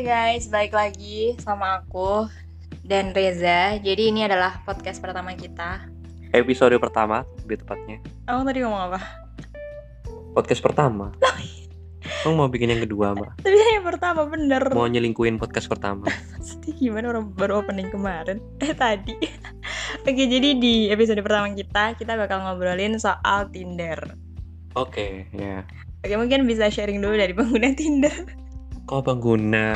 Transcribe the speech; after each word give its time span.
Oke 0.00 0.08
guys, 0.08 0.48
balik 0.48 0.72
lagi 0.72 1.36
sama 1.44 1.84
aku 1.84 2.24
dan 2.88 3.12
Reza. 3.12 3.76
Jadi 3.84 4.08
ini 4.08 4.24
adalah 4.24 4.64
podcast 4.64 4.96
pertama 4.96 5.36
kita. 5.36 5.84
episode 6.32 6.72
pertama 6.80 7.28
lebih 7.44 7.60
tepatnya 7.60 8.00
Kamu 8.24 8.48
tadi 8.48 8.64
ngomong 8.64 8.80
apa? 8.88 9.00
podcast 10.32 10.64
pertama 10.64 11.12
Kamu 12.24 12.32
mau 12.32 12.48
bikin 12.48 12.72
yang 12.72 12.88
kedua 12.88 13.12
mbak 13.12 13.44
Tapi 13.44 13.60
yang 13.60 13.84
pertama 13.84 14.24
bener. 14.24 14.72
mau 14.72 14.88
nyelingkuin 14.88 15.36
podcast 15.36 15.68
pertama 15.68 16.08
Maksudnya 16.32 16.72
gimana 16.80 17.04
orang 17.12 17.36
baru 17.36 17.60
opening 17.60 17.92
kemarin? 17.92 18.40
Eh 18.64 18.72
tadi. 18.72 19.20
Oke, 20.08 20.24
jadi 20.24 20.56
di 20.56 20.88
episode 20.88 21.20
pertama 21.20 21.52
kita 21.52 21.92
kita 22.00 22.16
bakal 22.16 22.40
ngobrolin 22.40 22.96
soal 22.96 23.52
Tinder. 23.52 24.16
oke 24.72 25.28
ya 25.36 25.60
Oke, 26.00 26.16
mungkin 26.16 26.48
bisa 26.48 26.72
sharing 26.72 27.04
dulu 27.04 27.20
dari 27.20 27.36
pengguna 27.36 27.76
Tinder. 27.76 28.48
Kok 28.90 29.06
pengguna? 29.06 29.70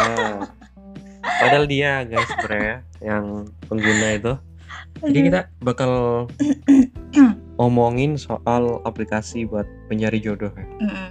Padahal 1.22 1.70
dia 1.70 2.02
guys 2.02 2.26
sebenarnya 2.34 2.82
yang 2.98 3.46
pengguna 3.70 4.08
itu. 4.18 4.32
Jadi 5.06 5.18
kita 5.30 5.40
bakal 5.62 6.26
ngomongin 7.62 8.18
soal 8.18 8.82
aplikasi 8.82 9.46
buat 9.46 9.70
pencari 9.86 10.18
jodoh 10.18 10.50
ya. 10.50 10.66
Mm-mm, 10.82 11.08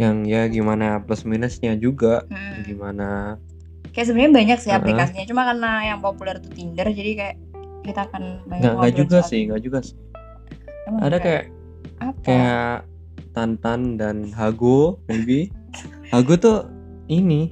yang 0.00 0.24
ya 0.24 0.48
gimana 0.48 1.04
plus 1.04 1.28
minusnya 1.28 1.76
juga 1.76 2.24
mm-mm. 2.32 2.64
gimana? 2.64 3.36
Kayak 3.92 4.12
sebenarnya 4.12 4.32
banyak 4.32 4.58
sih 4.60 4.70
Heeh. 4.72 4.80
aplikasinya, 4.80 5.24
cuma 5.28 5.42
karena 5.44 5.70
yang 5.92 6.00
populer 6.00 6.36
tuh 6.40 6.52
Tinder, 6.52 6.88
jadi 6.88 7.10
kayak 7.16 7.36
kita 7.84 8.00
akan 8.08 8.22
banyak 8.48 8.60
nggak 8.64 8.74
nggak 8.80 8.94
juga 8.96 9.18
soal 9.20 9.28
sih 9.28 9.40
nggak 9.52 9.62
juga 9.62 9.78
sih. 9.84 9.96
Emang 10.88 11.00
ada 11.04 11.16
kayak 11.20 11.44
apa? 12.00 12.20
kayak 12.24 12.72
Tantan 13.36 14.00
dan 14.00 14.32
Hago 14.32 14.96
maybe. 15.12 15.52
Hago 16.08 16.40
tuh 16.40 16.75
ini 17.08 17.50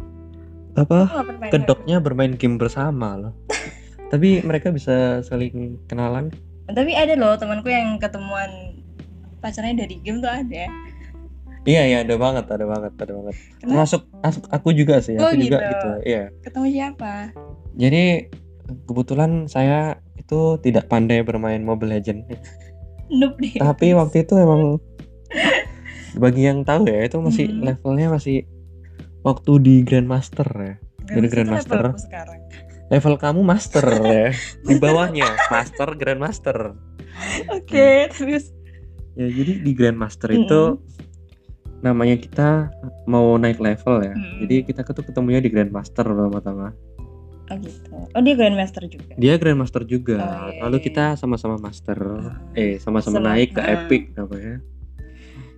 apa 0.74 1.06
kedoknya 1.48 1.98
bermain 1.98 2.34
game 2.34 2.56
bersama 2.56 3.14
loh 3.14 3.34
tapi 4.12 4.40
mereka 4.40 4.68
bisa 4.68 5.20
saling 5.20 5.78
kenalan 5.84 6.30
Tapi 6.64 6.92
ada 6.92 7.12
loh 7.12 7.36
temanku 7.36 7.68
yang 7.68 7.96
ketemuan 7.96 8.80
pacarnya 9.38 9.84
dari 9.84 10.00
game 10.00 10.18
tuh 10.18 10.32
ada. 10.32 10.64
iya 11.64 11.82
iya 11.84 11.98
ada 12.00 12.16
banget 12.16 12.44
ada 12.46 12.64
banget 12.64 12.92
ada 12.94 13.12
banget 13.14 13.36
termasuk 13.58 14.02
masuk 14.18 14.44
aku 14.48 14.72
juga 14.72 14.98
sih 14.98 15.14
Oh, 15.14 15.28
aku 15.28 15.36
juga 15.38 15.60
gitu. 15.60 15.68
gitu 15.70 15.88
iya 16.04 16.22
Ketemu 16.40 16.66
siapa? 16.70 17.12
jadi 17.74 18.32
kebetulan 18.84 19.44
saya 19.44 19.96
itu 20.14 20.56
tidak 20.58 20.88
pandai 20.88 21.20
bermain 21.20 21.60
Mobile 21.60 21.94
Legend 21.94 22.24
Noob 23.10 23.36
deh. 23.36 23.56
tapi 23.56 23.92
waktu 23.92 24.24
itu 24.24 24.34
emang 24.34 24.80
bagi 26.16 26.42
yang 26.44 26.62
tahu 26.62 26.86
ya 26.86 27.04
itu 27.04 27.18
masih 27.18 27.44
Hmm. 27.46 27.60
levelnya 27.62 28.08
masih 28.08 28.48
waktu 29.24 29.52
di 29.58 29.74
Grandmaster 29.80 30.46
ya 30.46 30.74
jadi 31.06 31.26
Grandmaster. 31.26 31.82
Level 31.90 31.96
level 32.86 33.14
kamu 33.16 33.40
Master 33.42 33.84
ya 34.06 34.28
di 34.62 34.74
bawahnya 34.76 35.28
Master 35.48 35.88
Grandmaster 35.94 36.58
Oke, 37.48 38.10
terus 38.10 38.50
ya 39.14 39.24
jadi 39.24 39.62
di 39.62 39.72
Grandmaster 39.72 40.26
itu 40.28 40.82
namanya 41.80 42.16
kita 42.16 42.48
mau 43.04 43.36
naik 43.36 43.60
level 43.60 44.02
ya 44.02 44.12
Mm-mm. 44.12 44.42
jadi 44.42 44.54
kita 44.64 44.80
ketemu 44.82 45.06
ketemunya 45.06 45.40
di 45.40 45.48
Grandmaster 45.48 46.02
pertama-tama 46.02 46.72
oh 47.44 47.56
gitu. 47.60 47.92
Oh 48.10 48.20
dia 48.20 48.34
Grandmaster 48.34 48.82
juga. 48.84 49.12
dia 49.14 49.34
Grandmaster 49.36 49.84
juga 49.84 50.16
Oh, 50.16 50.48
iya, 50.48 50.60
lalu 50.64 50.76
iya. 50.76 50.84
kita 50.84 51.04
sama-sama 51.14 51.56
Master 51.56 51.98
Hmm. 52.00 52.56
eh 52.56 52.76
sama-sama 52.78 53.20
Sama- 53.20 53.28
naik 53.30 53.52
ke 53.52 53.60
hmm. 53.60 53.72
Epic 53.76 54.02
namanya 54.14 54.54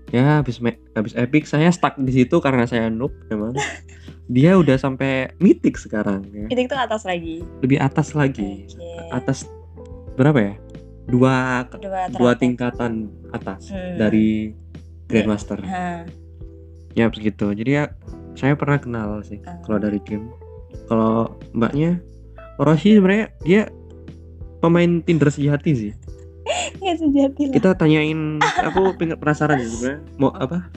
ya 0.08 0.38
habis 0.38 0.62
habis 0.92 1.12
Epic 1.12 1.44
saya 1.44 1.68
stuck 1.68 1.96
di 1.96 2.12
situ 2.14 2.38
karena 2.38 2.62
saya 2.62 2.86
noob 2.86 3.10
memang 3.26 3.54
dia 4.28 4.54
udah 4.54 4.74
sampai 4.74 5.30
Mythic 5.36 5.76
sekarang 5.76 6.26
ya 6.28 6.46
Itu 6.48 6.60
itu 6.62 6.74
atas 6.74 7.02
lagi. 7.02 7.42
lebih 7.60 7.78
atas 7.78 8.10
lagi 8.12 8.66
Oke. 8.68 8.90
atas 9.12 9.46
berapa 10.14 10.38
ya 10.40 10.54
dua 11.06 11.66
dua 11.70 12.10
teratas. 12.10 12.38
tingkatan 12.38 12.92
atas 13.30 13.68
Hmm. 13.68 13.94
dari 13.96 14.50
Grandmaster 15.06 15.58
Hah. 15.60 16.02
ya 16.92 17.06
begitu 17.06 17.50
jadi 17.52 17.70
ya 17.72 17.84
saya 18.34 18.54
pernah 18.54 18.76
kenal 18.76 19.22
sih 19.22 19.38
Ah. 19.42 19.58
kalau 19.62 19.78
dari 19.78 19.98
game 20.00 20.30
kalau 20.86 21.30
mbaknya 21.52 21.98
Orochi 22.56 22.94
sebenarnya 22.94 23.30
dia 23.40 23.62
pemain 24.58 24.98
Tinder 24.98 25.28
sejati 25.28 25.70
sih 25.72 25.92
Nggak 26.76 26.96
sejati 26.98 27.42
lah. 27.42 27.54
kita 27.54 27.70
tanyain 27.74 28.20
aku 28.60 28.80
penasaran 28.96 29.56
sih 29.58 29.70
sebenarnya 29.70 30.00
mau 30.16 30.30
apa 30.32 30.68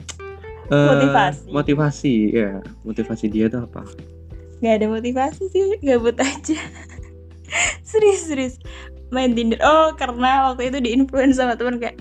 Eh, 0.66 0.86
Motivasi. 0.86 1.46
motivasi 1.50 2.14
ya 2.30 2.50
motivasi 2.80 3.26
dia 3.26 3.46
tuh 3.46 3.64
apa 3.64 3.82
Gak 4.60 4.74
ada 4.76 4.86
motivasi 4.88 5.48
sih, 5.48 5.80
gabut 5.80 6.14
aja. 6.16 6.58
serius 7.82 8.22
serius 8.22 8.54
main 9.08 9.32
Tinder. 9.32 9.58
Oh 9.58 9.90
karena 9.92 10.46
waktu 10.46 10.68
itu 10.68 10.78
diinfluence 10.78 11.34
sama 11.34 11.56
teman 11.56 11.76
kayak, 11.76 11.98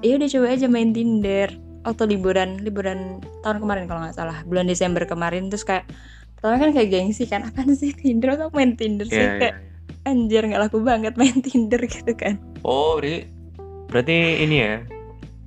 ya 0.00 0.16
udah 0.16 0.26
coba 0.26 0.46
aja 0.50 0.66
main 0.66 0.90
Tinder. 0.90 1.54
Waktu 1.82 2.02
liburan 2.08 2.58
liburan 2.58 2.98
tahun 3.44 3.60
kemarin 3.60 3.84
kalau 3.84 4.00
nggak 4.02 4.16
salah 4.16 4.40
bulan 4.42 4.64
Desember 4.64 5.04
kemarin 5.04 5.46
terus 5.46 5.62
kayak 5.62 5.84
pertama 6.34 6.56
kan 6.58 6.70
kayak 6.72 6.88
gengsi 6.90 7.24
kan 7.24 7.46
apa 7.46 7.62
sih 7.70 7.92
Tinder 7.92 8.34
atau 8.34 8.48
main 8.50 8.74
Tinder 8.74 9.04
sih 9.04 9.14
Iya, 9.14 9.28
iya, 9.28 9.38
kayak 9.38 9.54
iya. 9.54 9.70
Anjir 10.04 10.44
nggak 10.44 10.68
laku 10.68 10.78
banget 10.84 11.16
main 11.16 11.36
Tinder 11.40 11.80
gitu 11.84 12.12
kan. 12.16 12.36
Oh 12.64 13.00
berarti 13.00 13.28
berarti 13.88 14.16
ini 14.44 14.56
ya 14.60 14.74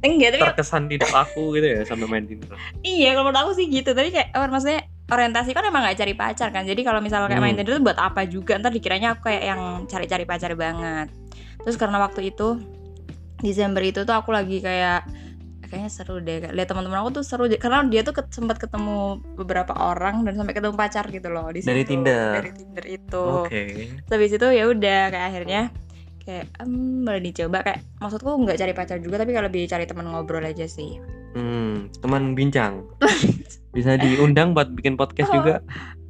enggak 0.06 0.38
tapi 0.38 0.44
terkesan 0.46 0.88
tidak 0.88 1.10
laku 1.10 1.58
gitu 1.58 1.68
ya 1.68 1.82
sampai 1.86 2.08
main 2.10 2.26
Tinder. 2.26 2.58
Iya 2.86 3.18
kalau 3.18 3.30
menurut 3.30 3.42
aku 3.50 3.52
sih 3.58 3.66
gitu. 3.70 3.94
Tapi 3.94 4.10
kayak 4.14 4.34
oh, 4.38 4.46
maksudnya 4.50 4.86
orientasi 5.08 5.56
kan 5.56 5.64
emang 5.66 5.82
nggak 5.86 5.98
cari 5.98 6.14
pacar 6.14 6.50
kan. 6.54 6.64
Jadi 6.66 6.82
kalau 6.86 7.00
misalnya 7.02 7.32
kayak 7.32 7.44
main 7.44 7.54
Hmm. 7.56 7.66
Tinder 7.66 7.74
tuh 7.80 7.84
buat 7.86 8.00
apa 8.00 8.22
juga? 8.30 8.58
Ntar 8.60 8.74
dikiranya 8.74 9.18
aku 9.18 9.30
kayak 9.30 9.44
yang 9.46 9.62
cari-cari 9.90 10.24
pacar 10.26 10.54
banget. 10.54 11.08
Terus 11.64 11.76
karena 11.76 11.98
waktu 12.02 12.34
itu 12.34 12.62
Desember 13.42 13.82
itu 13.86 14.02
tuh 14.06 14.16
aku 14.18 14.34
lagi 14.34 14.62
kayak 14.62 15.06
kayaknya 15.68 15.90
seru 15.90 16.18
deh 16.18 16.40
lihat 16.48 16.66
teman-teman 16.66 17.00
aku 17.00 17.12
tuh 17.14 17.24
seru 17.24 17.46
deh. 17.46 17.56
karena 17.56 17.84
dia 17.86 18.02
tuh 18.02 18.12
ket- 18.12 18.30
sempat 18.30 18.58
ketemu 18.58 18.98
beberapa 19.34 19.72
orang 19.74 20.22
dan 20.22 20.36
sampai 20.36 20.52
ketemu 20.52 20.74
pacar 20.74 21.06
gitu 21.08 21.28
loh 21.28 21.48
di 21.48 21.60
Dari 21.60 21.82
situ. 21.82 21.90
Tinder? 21.94 22.32
dari 22.36 22.52
Tinder 22.52 22.86
itu 22.86 23.24
oke 23.44 23.64
habis 24.08 24.32
itu 24.32 24.48
ya 24.48 24.64
udah 24.66 25.02
kayak 25.08 25.26
akhirnya 25.28 25.62
kayak 26.20 26.46
em 26.58 26.72
boleh 27.02 27.22
dicoba 27.22 27.58
kayak 27.62 27.80
maksudku 27.98 28.30
nggak 28.38 28.58
cari 28.58 28.74
pacar 28.74 28.98
juga 28.98 29.16
tapi 29.18 29.32
kalau 29.32 29.46
lebih 29.46 29.64
cari 29.66 29.84
teman 29.84 30.08
ngobrol 30.08 30.42
aja 30.42 30.66
sih 30.66 31.00
hmm 31.32 31.92
teman 32.00 32.34
bincang 32.34 32.84
bisa 33.76 33.96
diundang 33.96 34.52
buat 34.52 34.68
bikin 34.70 34.96
podcast 34.96 35.30
Oh. 35.30 35.36
juga 35.36 35.64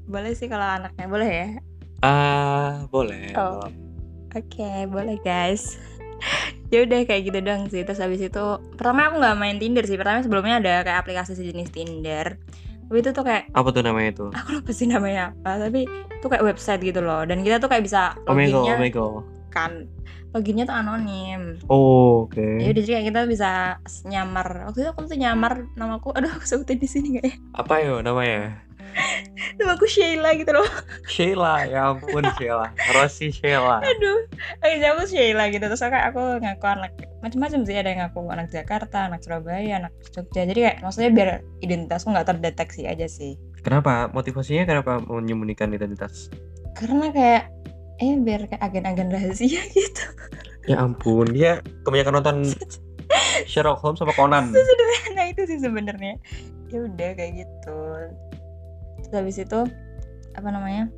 boleh 0.06 0.32
sih 0.32 0.46
kalau 0.46 0.64
anaknya 0.64 1.06
boleh 1.06 1.30
ya 1.30 1.48
ah 2.00 2.86
boleh 2.88 3.34
Oh. 3.34 3.60
boleh. 3.60 3.86
Oke, 4.36 4.86
boleh 4.86 5.18
guys. 5.20 5.80
Ya 6.74 6.84
udah 6.84 7.00
kayak 7.08 7.22
gitu 7.32 7.40
doang 7.44 7.68
sih. 7.72 7.82
Terus 7.84 8.00
habis 8.02 8.20
itu 8.20 8.46
pertama 8.76 9.08
aku 9.12 9.16
nggak 9.20 9.38
main 9.40 9.58
Tinder 9.58 9.84
sih. 9.88 9.98
Pertama 10.00 10.24
sebelumnya 10.24 10.60
ada 10.60 10.74
kayak 10.84 11.00
aplikasi 11.06 11.36
sejenis 11.36 11.72
Tinder. 11.72 12.40
Tapi 12.88 12.98
itu 13.04 13.10
tuh 13.12 13.24
kayak 13.28 13.52
apa 13.52 13.70
tuh 13.76 13.84
namanya 13.84 14.10
itu 14.16 14.26
aku 14.32 14.50
lupa 14.64 14.72
sih 14.72 14.88
namanya 14.88 15.36
apa, 15.36 15.68
tapi 15.68 15.84
itu 15.92 16.26
kayak 16.32 16.46
website 16.48 16.82
gitu 16.84 17.04
loh. 17.04 17.28
Dan 17.28 17.44
kita 17.44 17.60
tuh 17.60 17.68
kayak 17.68 17.84
bisa 17.84 18.16
loginnya 18.24 18.80
Omegle 18.80 19.28
kan 19.52 19.88
loginnya 20.36 20.68
tuh 20.70 20.76
anonim. 20.76 21.58
oh, 21.72 22.28
oke 22.28 22.62
Ya 22.62 22.70
udah 22.70 22.84
jadi 22.84 22.94
kayak 23.00 23.08
kita 23.10 23.22
bisa 23.26 23.50
nyamar. 24.06 24.70
Waktu 24.70 24.80
itu 24.86 24.90
aku 24.92 25.08
tuh 25.08 25.18
nyamar 25.18 25.66
namaku. 25.80 26.14
Aduh, 26.14 26.30
aku 26.30 26.46
sebutin 26.46 26.78
di 26.78 26.88
sini 26.88 27.08
nggak 27.18 27.26
ya? 27.26 27.36
apa 27.56 27.74
yo 27.82 28.04
namanya 28.04 28.67
Namaku 29.58 29.86
Sheila 29.86 30.34
gitu 30.38 30.52
loh. 30.54 30.66
Sheila 31.06 31.66
ya 31.66 31.94
ampun 31.94 32.26
Sheila 32.38 32.70
Rossi 32.94 33.30
Sheila 33.30 33.82
Aduh, 33.82 34.20
akhirnya 34.62 34.94
aku 34.94 35.04
Sheila 35.06 35.50
gitu 35.50 35.62
terus 35.62 35.82
kayak 35.82 36.14
aku 36.14 36.42
ngaku 36.42 36.66
anak 36.66 36.92
macam-macam 37.22 37.66
sih 37.66 37.74
ada 37.74 37.90
yang 37.90 38.02
ngaku 38.06 38.20
anak 38.30 38.48
Jakarta, 38.50 39.10
anak 39.10 39.22
Surabaya, 39.22 39.82
anak 39.82 39.94
Jogja. 40.14 40.46
Jadi 40.46 40.60
kayak 40.62 40.78
maksudnya 40.82 41.10
biar 41.10 41.30
identitasku 41.62 42.10
nggak 42.10 42.28
terdeteksi 42.30 42.86
aja 42.86 43.06
sih. 43.10 43.36
kenapa 43.66 44.08
motivasinya 44.14 44.64
kenapa 44.64 45.02
menyembunyikan 45.04 45.74
identitas 45.74 46.30
Karena 46.78 47.10
kayak 47.12 47.44
eh 47.98 48.14
biar 48.16 48.46
kayak 48.48 48.62
agen-agen 48.62 49.10
rahasia 49.10 49.60
gitu. 49.76 50.06
ya 50.70 50.78
ampun 50.80 51.26
dia 51.34 51.60
kebanyakan 51.82 52.14
nonton 52.22 52.38
Sherlock 53.50 53.82
Holmes 53.82 53.98
sama 53.98 54.14
Conan 54.14 54.54
nah 55.12 55.26
itu 55.26 55.42
sih 55.50 55.58
sebenarnya. 55.58 56.16
Ya 56.70 56.84
udah 56.84 57.10
kayak 57.18 57.42
gitu. 57.42 57.78
Terus 59.08 59.18
habis 59.24 59.38
itu 59.40 59.60
apa 60.36 60.50
namanya? 60.52 60.92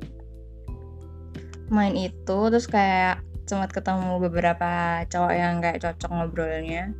Main 1.70 1.94
itu 1.94 2.38
terus 2.50 2.66
kayak 2.66 3.22
sempat 3.46 3.70
ketemu 3.74 4.18
beberapa 4.22 5.02
cowok 5.06 5.32
yang 5.34 5.62
kayak 5.62 5.82
cocok 5.82 6.10
ngobrolnya. 6.10 6.94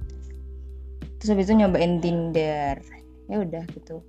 Terus 1.19 1.37
habis 1.37 1.47
itu 1.51 1.55
nyobain 1.59 1.99
Tinder. 1.99 2.79
Ya 3.27 3.37
udah 3.43 3.65
gitu. 3.75 4.03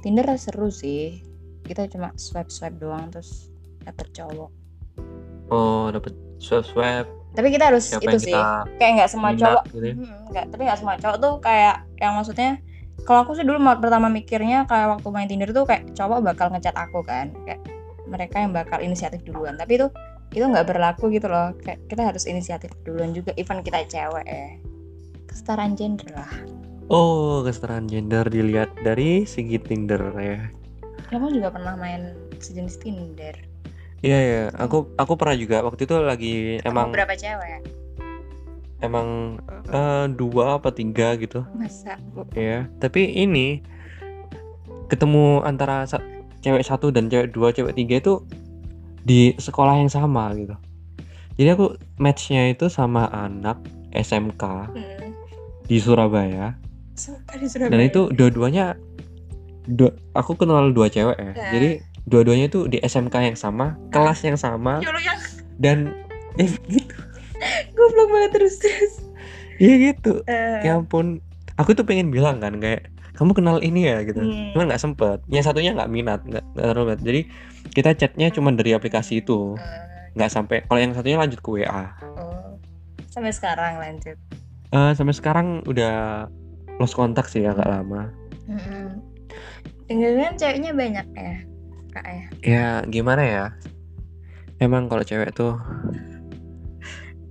Tinder 0.00 0.26
seru 0.40 0.72
sih. 0.72 1.20
Kita 1.64 1.86
cuma 1.92 2.10
swipe-swipe 2.16 2.80
doang 2.80 3.12
terus 3.12 3.52
dapet 3.84 4.08
cowok. 4.12 4.50
oh 5.50 5.90
dapet 5.90 6.14
swipe 6.38 6.62
swipe 6.62 7.10
Tapi 7.30 7.48
kita 7.54 7.70
harus 7.70 7.86
siapa 7.86 8.10
itu 8.10 8.30
sih. 8.30 8.34
Kayak 8.78 8.92
nggak 8.98 9.10
semua 9.10 9.30
minat 9.30 9.42
cowok 9.46 9.64
gitu 9.70 9.86
ya 9.86 9.94
Hmm, 9.94 10.18
enggak, 10.30 10.44
tapi 10.50 10.62
nggak 10.66 10.78
semua 10.78 10.94
cowok 10.98 11.16
tuh 11.22 11.34
kayak 11.42 11.76
yang 12.02 12.12
maksudnya 12.18 12.50
kalau 13.04 13.26
aku 13.26 13.32
sih 13.36 13.44
dulu 13.46 13.58
ma- 13.58 13.78
pertama 13.78 14.06
mikirnya 14.12 14.68
kayak 14.68 14.98
waktu 14.98 15.08
main 15.10 15.28
Tinder 15.28 15.50
tuh 15.50 15.64
kayak 15.66 15.92
cowok 15.96 16.20
bakal 16.24 16.46
ngechat 16.52 16.76
aku 16.76 17.00
kan. 17.04 17.32
Kayak 17.46 17.60
mereka 18.10 18.42
yang 18.42 18.52
bakal 18.52 18.78
inisiatif 18.82 19.22
duluan. 19.22 19.56
Tapi 19.56 19.80
itu 19.80 19.86
itu 20.30 20.44
nggak 20.46 20.66
berlaku 20.68 21.10
gitu 21.10 21.26
loh. 21.26 21.54
Kayak 21.62 21.80
kita 21.90 22.02
harus 22.06 22.24
inisiatif 22.28 22.70
duluan 22.86 23.16
juga. 23.16 23.34
Even 23.40 23.64
kita 23.64 23.82
cewek 23.88 24.26
ya. 24.26 24.48
Kesetaraan 25.26 25.74
gender 25.78 26.10
lah. 26.14 26.32
Oh, 26.90 27.46
kesetaraan 27.46 27.86
gender 27.86 28.26
dilihat 28.26 28.74
dari 28.82 29.22
segi 29.22 29.58
Tinder 29.62 30.02
ya. 30.18 30.40
kamu 31.10 31.42
juga 31.42 31.50
pernah 31.50 31.74
main 31.74 32.14
sejenis 32.38 32.78
Tinder? 32.78 33.34
Iya 34.00 34.18
ya, 34.22 34.42
aku 34.54 34.94
aku 34.94 35.18
pernah 35.18 35.34
juga. 35.34 35.66
Waktu 35.66 35.86
itu 35.86 35.94
lagi 35.98 36.34
emang 36.62 36.90
emang 36.90 36.94
berapa 36.94 37.14
cewek 37.18 37.79
emang 38.80 39.38
eh, 39.68 40.06
dua 40.12 40.60
apa 40.60 40.72
tiga 40.72 41.16
gitu 41.16 41.44
masa 41.56 41.96
ya. 42.32 42.66
Tapi 42.80 43.12
ini 43.16 43.60
ketemu 44.90 45.44
antara 45.46 45.86
sa- 45.86 46.02
cewek 46.40 46.64
satu 46.64 46.90
dan 46.90 47.06
cewek 47.12 47.30
dua, 47.30 47.52
cewek 47.54 47.76
tiga 47.76 48.00
itu 48.00 48.24
di 49.04 49.36
sekolah 49.36 49.78
yang 49.78 49.92
sama 49.92 50.32
gitu. 50.36 50.56
Jadi 51.40 51.48
aku 51.56 51.66
matchnya 51.96 52.52
itu 52.52 52.68
sama 52.68 53.08
anak 53.08 53.60
SMK 53.96 54.42
hmm. 54.76 55.08
di 55.68 55.76
Surabaya 55.80 56.58
suka 57.00 57.40
di 57.40 57.48
Surabaya 57.48 57.72
dan 57.72 57.80
itu 57.80 58.12
dua-duanya 58.12 58.76
dua, 59.64 59.96
aku 60.12 60.36
kenal 60.36 60.68
dua 60.72 60.92
cewek 60.92 61.16
ya. 61.16 61.32
Eh. 61.32 61.34
Jadi 61.56 61.70
dua-duanya 62.04 62.52
itu 62.52 62.68
di 62.68 62.76
SMK 62.82 63.14
yang 63.32 63.38
sama, 63.38 63.80
kelas 63.88 64.20
yang 64.26 64.36
sama 64.36 64.84
ya 64.84 64.92
yang 65.00 65.18
dan 65.60 65.78
eh 66.36 66.50
gitu. 66.68 67.09
goblok 67.76 68.08
banget 68.10 68.30
terus 68.36 68.56
terus 68.58 68.94
Iya 69.60 69.92
gitu. 69.92 70.24
Eh, 70.24 70.64
Ya 70.64 70.80
ampun, 70.80 71.20
aku 71.60 71.76
tuh 71.76 71.84
pengen 71.84 72.08
bilang 72.08 72.40
kan 72.40 72.56
kayak 72.56 72.88
kamu 73.12 73.36
kenal 73.36 73.60
ini 73.60 73.84
ya 73.84 74.00
gitu. 74.00 74.16
Hmm. 74.16 74.56
Cuman 74.56 74.72
nggak 74.72 74.80
sempet. 74.80 75.20
Yang 75.28 75.52
satunya 75.52 75.76
nggak 75.76 75.92
minat, 75.92 76.24
nggak 76.24 76.40
terlalu 76.56 76.96
minat. 76.96 77.00
Jadi 77.04 77.20
kita 77.76 77.92
chatnya 77.92 78.32
cuma 78.32 78.56
dari 78.56 78.72
aplikasi 78.72 79.20
itu, 79.20 79.60
eh, 79.60 80.16
nggak 80.16 80.32
sampai. 80.32 80.64
Kalau 80.64 80.80
yang 80.80 80.96
satunya 80.96 81.20
lanjut 81.20 81.44
ke 81.44 81.48
WA. 81.52 81.92
oh. 82.16 82.56
sampai 83.10 83.34
sekarang 83.34 83.74
lanjut 83.76 84.16
Eh, 84.70 84.92
sampai 84.94 85.12
sekarang 85.12 85.66
udah 85.66 86.24
lost 86.78 86.94
kontak 86.94 87.28
sih 87.28 87.42
agak 87.44 87.66
lama. 87.66 88.08
Dengar-dengar 89.84 90.38
ceweknya 90.38 90.70
banyak 90.72 91.06
ya, 91.12 91.34
kak 91.90 92.06
ya. 92.06 92.24
Ya 92.40 92.66
gimana 92.86 93.22
ya? 93.22 93.44
Emang 94.56 94.86
kalau 94.86 95.02
cewek 95.02 95.34
tuh 95.34 95.58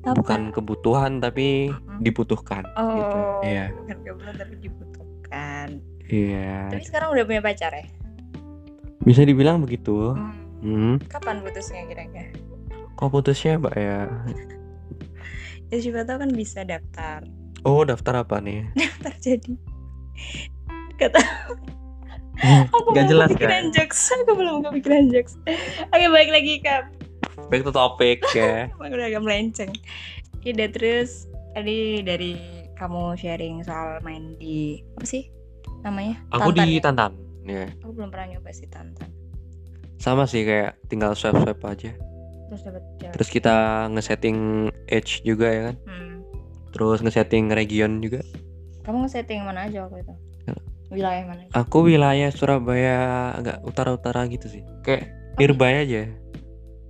Apa? 0.01 0.15
bukan 0.15 0.41
kebutuhan 0.49 1.19
tapi 1.19 1.67
dibutuhkan 1.99 2.63
gitu. 2.65 3.17
Oh, 3.19 3.43
Iya. 3.43 3.75
bukan 3.75 3.97
kebetulan 3.99 4.35
tapi 4.35 4.53
dibutuhkan. 4.57 5.67
Iya. 6.05 6.51
Tapi 6.69 6.83
sekarang 6.83 7.09
udah 7.11 7.23
punya 7.23 7.41
pacar 7.41 7.71
ya? 7.71 7.85
Bisa 8.99 9.21
dibilang 9.21 9.59
begitu. 9.59 10.11
Hmm. 10.11 10.35
Hmm. 10.59 10.95
Kapan 11.05 11.39
putusnya 11.39 11.83
kira-kira? 11.85 12.31
Kok 12.93 13.09
putusnya, 13.09 13.55
Mbak 13.55 13.75
ya? 13.75 13.99
Ya 15.69 15.77
siapa 15.77 16.03
tahu 16.03 16.17
kan 16.17 16.31
bisa 16.31 16.59
daftar. 16.63 17.23
Oh, 17.61 17.83
daftar 17.83 18.23
apa 18.23 18.39
nih? 18.39 18.67
Daftar 18.79 19.13
jadi. 19.19 19.53
Kata 20.97 21.19
aku 22.71 22.87
Gak 22.89 23.03
belum 23.03 23.07
jelas 23.07 23.29
kepikiran 23.29 23.51
kan? 23.53 23.63
jokes. 23.71 23.99
Aku 24.13 24.31
belum 24.33 24.55
kepikiran 24.63 25.03
jokes. 25.09 25.33
Oke, 25.85 26.05
balik 26.07 26.31
lagi 26.33 26.53
kak. 26.59 26.83
Back 27.47 27.63
to 27.63 27.71
topic 27.71 28.19
ya. 28.37 28.67
Emang 28.75 28.91
udah 28.91 29.07
agak 29.07 29.23
melenceng. 29.23 29.71
Ya 30.43 30.51
udah 30.51 30.69
terus 30.75 31.31
tadi 31.55 32.03
dari 32.03 32.35
kamu 32.75 33.15
sharing 33.15 33.63
soal 33.63 34.03
main 34.03 34.35
di 34.35 34.83
apa 34.99 35.07
sih 35.07 35.31
namanya? 35.87 36.19
Aku 36.35 36.51
Tantan 36.51 36.67
di 36.67 36.67
ya? 36.75 36.81
Tantan. 36.83 37.11
Ya. 37.47 37.65
Aku 37.83 37.91
belum 37.95 38.11
pernah 38.11 38.35
nyoba 38.35 38.51
sih 38.51 38.67
Tantan. 38.67 39.07
Sama 39.99 40.27
sih 40.27 40.47
kayak 40.47 40.79
tinggal 40.87 41.11
swipe-swipe 41.15 41.63
aja. 41.63 41.91
Terus 42.49 42.61
dapat. 42.65 42.83
Terus 43.15 43.29
kita 43.29 43.55
ngesetting 43.91 44.71
age 44.87 45.21
juga 45.23 45.47
ya 45.51 45.61
kan. 45.71 45.75
Hmm. 45.85 46.15
Terus 46.71 46.99
ngesetting 47.03 47.51
region 47.51 47.99
juga. 47.99 48.23
Kamu 48.87 49.05
nge-setting 49.05 49.43
mana 49.45 49.69
aja 49.69 49.85
waktu 49.85 50.01
itu? 50.01 50.13
Ya. 50.49 50.55
Wilayah 50.89 51.23
mana 51.29 51.41
aja? 51.45 51.51
Aku 51.61 51.85
wilayah 51.85 52.29
Surabaya 52.33 52.97
agak 53.37 53.61
utara-utara 53.67 54.25
gitu 54.31 54.49
sih. 54.49 54.63
Kayak 54.81 55.13
nearby 55.37 55.73
aja. 55.85 56.01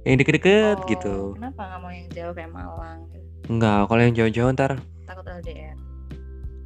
Yang 0.10 0.26
deket-deket 0.26 0.78
Oh, 0.82 0.88
gitu. 0.90 1.16
Kenapa 1.38 1.62
nggak 1.70 1.80
mau 1.86 1.92
yang 1.94 2.10
jauh 2.10 2.34
kayak 2.34 2.50
Malang? 2.50 3.00
Gitu? 3.14 3.26
Enggak, 3.54 3.80
kalau 3.86 4.02
yang 4.02 4.16
jauh-jauh 4.18 4.50
ntar 4.58 4.72
Takut 5.06 5.26
LDR. 5.26 5.78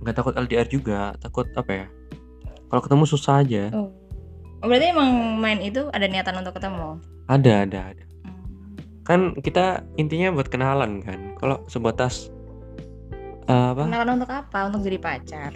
nggak 0.03 0.15
takut 0.15 0.33
LDR 0.35 0.67
juga, 0.67 1.15
takut 1.19 1.47
apa 1.55 1.71
ya? 1.71 1.85
Kalau 2.67 2.81
ketemu 2.83 3.03
susah 3.03 3.43
aja. 3.43 3.67
Oh. 3.75 3.91
Oh, 4.59 4.67
berarti 4.71 4.95
emang 4.95 5.11
main 5.43 5.59
itu 5.59 5.91
ada 5.91 6.07
niatan 6.07 6.39
untuk 6.39 6.55
ketemu? 6.55 6.99
Ada, 7.27 7.67
ada, 7.67 7.79
ada. 7.91 8.03
Hmm. 8.23 8.79
Kan 9.03 9.19
kita 9.39 9.83
intinya 9.99 10.31
buat 10.31 10.47
kenalan 10.47 11.03
kan. 11.03 11.35
Kalau 11.35 11.63
sebatas 11.67 12.31
eh, 13.47 13.67
apa? 13.75 13.83
Kenalan 13.87 14.23
untuk 14.23 14.31
apa? 14.31 14.59
Untuk 14.71 14.87
jadi 14.87 14.99
pacar. 14.99 15.51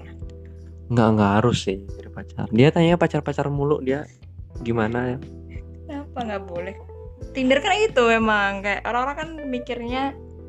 Nggak 0.87 1.07
nggak 1.15 1.31
harus 1.39 1.63
sih 1.63 1.83
jadi 1.87 2.11
pacar. 2.11 2.47
Dia 2.51 2.67
tanya 2.71 2.99
pacar-pacar 2.99 3.47
mulu 3.47 3.79
dia 3.79 4.03
gimana 4.63 5.15
ya? 5.15 5.17
Kenapa 5.87 6.19
nggak 6.23 6.43
boleh? 6.47 6.75
Tinder 7.33 7.61
kan 7.61 7.73
itu 7.77 8.03
emang 8.09 8.65
kayak 8.65 8.81
orang-orang 8.89 9.17
kan 9.17 9.29
mikirnya 9.45 10.03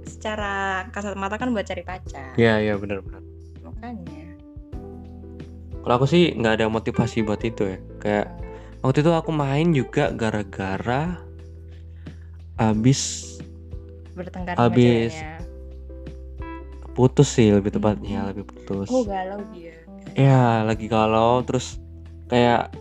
secara 0.09 0.89
kasat 0.89 1.15
mata 1.21 1.37
kan 1.37 1.53
buat 1.53 1.69
cari 1.69 1.85
pacar. 1.85 2.33
Iya 2.41 2.65
iya 2.65 2.75
benar-benar. 2.81 3.21
Makanya. 3.61 4.25
Kalau 5.85 5.95
aku 6.01 6.07
sih 6.09 6.33
nggak 6.33 6.61
ada 6.61 6.67
motivasi 6.73 7.25
buat 7.25 7.45
itu 7.45 7.77
ya. 7.77 7.79
Kayak 8.01 8.27
waktu 8.81 9.05
itu 9.05 9.13
aku 9.13 9.31
main 9.31 9.69
juga 9.77 10.11
gara-gara 10.17 11.21
abis 12.59 13.37
bertengkar 14.19 14.59
sama 14.59 14.67
Habis. 14.67 15.15
ceweknya. 15.15 15.37
putus 16.99 17.31
sih 17.31 17.55
lebih 17.55 17.71
tepatnya 17.71 18.35
lebih 18.35 18.43
putus. 18.43 18.91
Oh 18.91 19.07
galau 19.07 19.39
dia. 19.55 19.79
Ya 20.19 20.67
lagi 20.67 20.91
galau 20.91 21.47
terus 21.47 21.79
kayak 22.27 22.75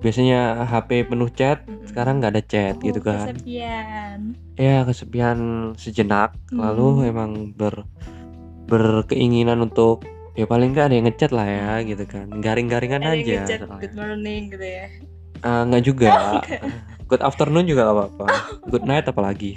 biasanya 0.00 0.64
HP 0.64 1.04
penuh 1.06 1.28
chat 1.28 1.60
Mm-mm. 1.62 1.84
sekarang 1.84 2.18
nggak 2.18 2.32
ada 2.34 2.42
chat 2.42 2.74
Oh, 2.74 2.82
gitu 2.82 3.00
kan. 3.00 3.30
Kesepian. 3.30 4.18
Ya 4.56 4.82
kesepian 4.82 5.38
sejenak 5.76 6.36
Hmm. 6.48 6.60
lalu 6.60 7.08
emang 7.08 7.30
ber 7.52 7.84
berkeinginan 8.66 9.60
untuk 9.60 10.04
ya 10.34 10.44
paling 10.44 10.70
nggak 10.70 10.86
ada 10.88 10.94
yang 10.94 11.06
ngechat 11.06 11.30
lah 11.30 11.44
ya 11.44 11.70
gitu 11.82 12.04
kan 12.04 12.30
garing-garingan 12.38 13.02
aja 13.02 13.44
ngechat 13.44 13.60
good 13.78 13.94
morning 13.94 14.48
gitu 14.48 14.62
ya. 14.62 14.86
Ah, 15.40 15.64
nggak 15.64 15.82
juga 15.82 16.12
good 17.08 17.20
afternoon 17.20 17.64
juga 17.64 17.84
gak 17.84 17.96
apa-apa 17.96 18.26
good 18.66 18.84
night 18.84 19.04
apalagi 19.04 19.56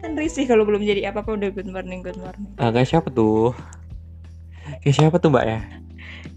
Kan 0.00 0.16
risih 0.16 0.48
kalau 0.48 0.64
belum 0.64 0.80
jadi 0.80 1.12
apa-apa 1.12 1.36
udah 1.36 1.50
good 1.52 1.68
morning 1.68 2.00
good 2.00 2.16
morning. 2.16 2.48
ah, 2.56 2.72
kayak 2.72 2.88
siapa 2.88 3.08
tuh 3.10 3.52
kayak 4.80 4.96
siapa 4.96 5.16
tuh 5.18 5.28
mbak 5.28 5.44
Ya, 5.44 5.58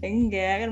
enggak 0.02 0.54
kan 0.60 0.70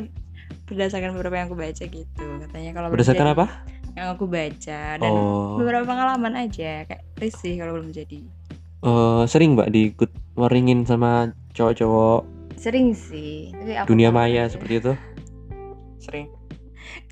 berdasarkan 0.73 1.11
beberapa 1.15 1.35
yang 1.39 1.47
aku 1.53 1.59
baca 1.59 1.85
gitu. 1.85 2.27
Katanya 2.49 2.71
kalau 2.73 2.89
belum 2.89 2.97
berdasarkan 2.99 3.27
jadi- 3.29 3.37
apa? 3.37 3.47
Yang 3.93 4.09
aku 4.17 4.25
baca. 4.25 4.81
Dan 4.97 5.13
oh. 5.13 5.61
beberapa 5.61 5.85
pengalaman 5.85 6.35
aja 6.49 6.89
kayak 6.89 7.03
risih 7.21 7.61
kalau 7.61 7.77
belum 7.77 7.93
jadi. 7.93 8.21
Eh, 8.83 9.23
sering 9.31 9.55
mbak 9.55 9.71
di 9.71 9.95
good 9.95 10.11
morningin 10.35 10.83
sama 10.83 11.31
cowok-cowok? 11.55 12.27
Sering 12.59 12.91
sih 12.99 13.55
tapi 13.55 13.79
apa 13.79 13.87
dunia 13.87 14.11
maya 14.11 14.51
seperti 14.51 14.83
itu? 14.83 14.93
Sering. 16.03 16.27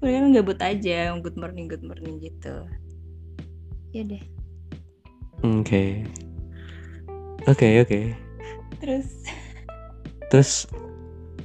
Kan 0.02 0.34
gabut 0.34 0.58
aja 0.58 1.14
good 1.22 1.38
morning 1.38 1.70
good 1.70 1.86
morning 1.86 2.18
gitu. 2.18 2.66
Ya 3.94 4.02
deh. 4.02 4.22
Oke. 5.46 6.02
Oke 7.46 7.86
oke. 7.86 8.00
Terus? 8.82 9.08
Terus 10.26 10.66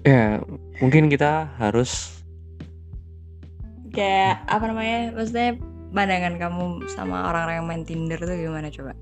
ya 0.06 0.40
mungkin 0.80 1.10
kita 1.10 1.50
harus 1.58 2.22
kayak 3.96 4.44
apa 4.52 4.66
namanya 4.70 5.16
maksudnya 5.16 5.58
pandangan 5.96 6.36
kamu 6.38 6.64
sama 6.92 7.32
orang-orang 7.32 7.56
yang 7.64 7.68
main 7.68 7.84
Tinder 7.88 8.20
tuh 8.20 8.36
gimana 8.38 8.68
coba? 8.70 8.94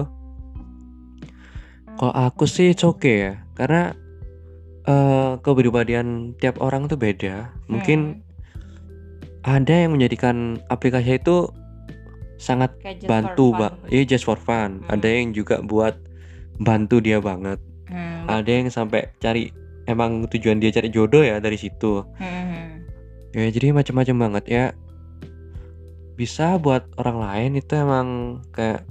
Kalau 1.97 2.13
aku 2.13 2.45
sih 2.49 2.73
it's 2.73 2.85
okay 2.85 3.15
ya 3.31 3.33
karena 3.57 3.93
eh 4.87 5.31
kepribadian 5.45 6.33
tiap 6.41 6.57
orang 6.61 6.89
tuh 6.89 6.97
beda. 6.97 7.53
Mungkin 7.69 8.21
ada 9.45 9.73
yang 9.73 9.95
menjadikan 9.95 10.59
aplikasi 10.67 11.21
itu 11.21 11.53
sangat 12.37 12.77
kayak 12.79 13.01
just 13.01 13.09
bantu 13.09 13.53
mbak. 13.53 13.73
iya 13.89 14.03
just 14.05 14.23
for 14.23 14.37
fun. 14.37 14.81
Hmm. 14.85 14.93
ada 14.93 15.07
yang 15.09 15.33
juga 15.33 15.59
buat 15.59 15.97
bantu 16.57 17.01
dia 17.01 17.17
banget. 17.17 17.57
Hmm, 17.87 18.25
ada 18.27 18.49
yang 18.49 18.67
sampai 18.67 19.09
cari 19.17 19.49
emang 19.85 20.25
tujuan 20.27 20.59
dia 20.59 20.69
cari 20.69 20.89
jodoh 20.89 21.21
ya 21.21 21.37
dari 21.37 21.57
situ. 21.57 22.05
Hmm. 22.17 22.85
ya 23.33 23.49
jadi 23.49 23.73
macam-macam 23.73 24.15
banget 24.17 24.45
ya. 24.47 24.65
Bisa 26.13 26.57
buat 26.57 26.89
orang 26.97 27.17
lain 27.21 27.51
itu 27.57 27.73
emang 27.73 28.07
kayak 28.49 28.81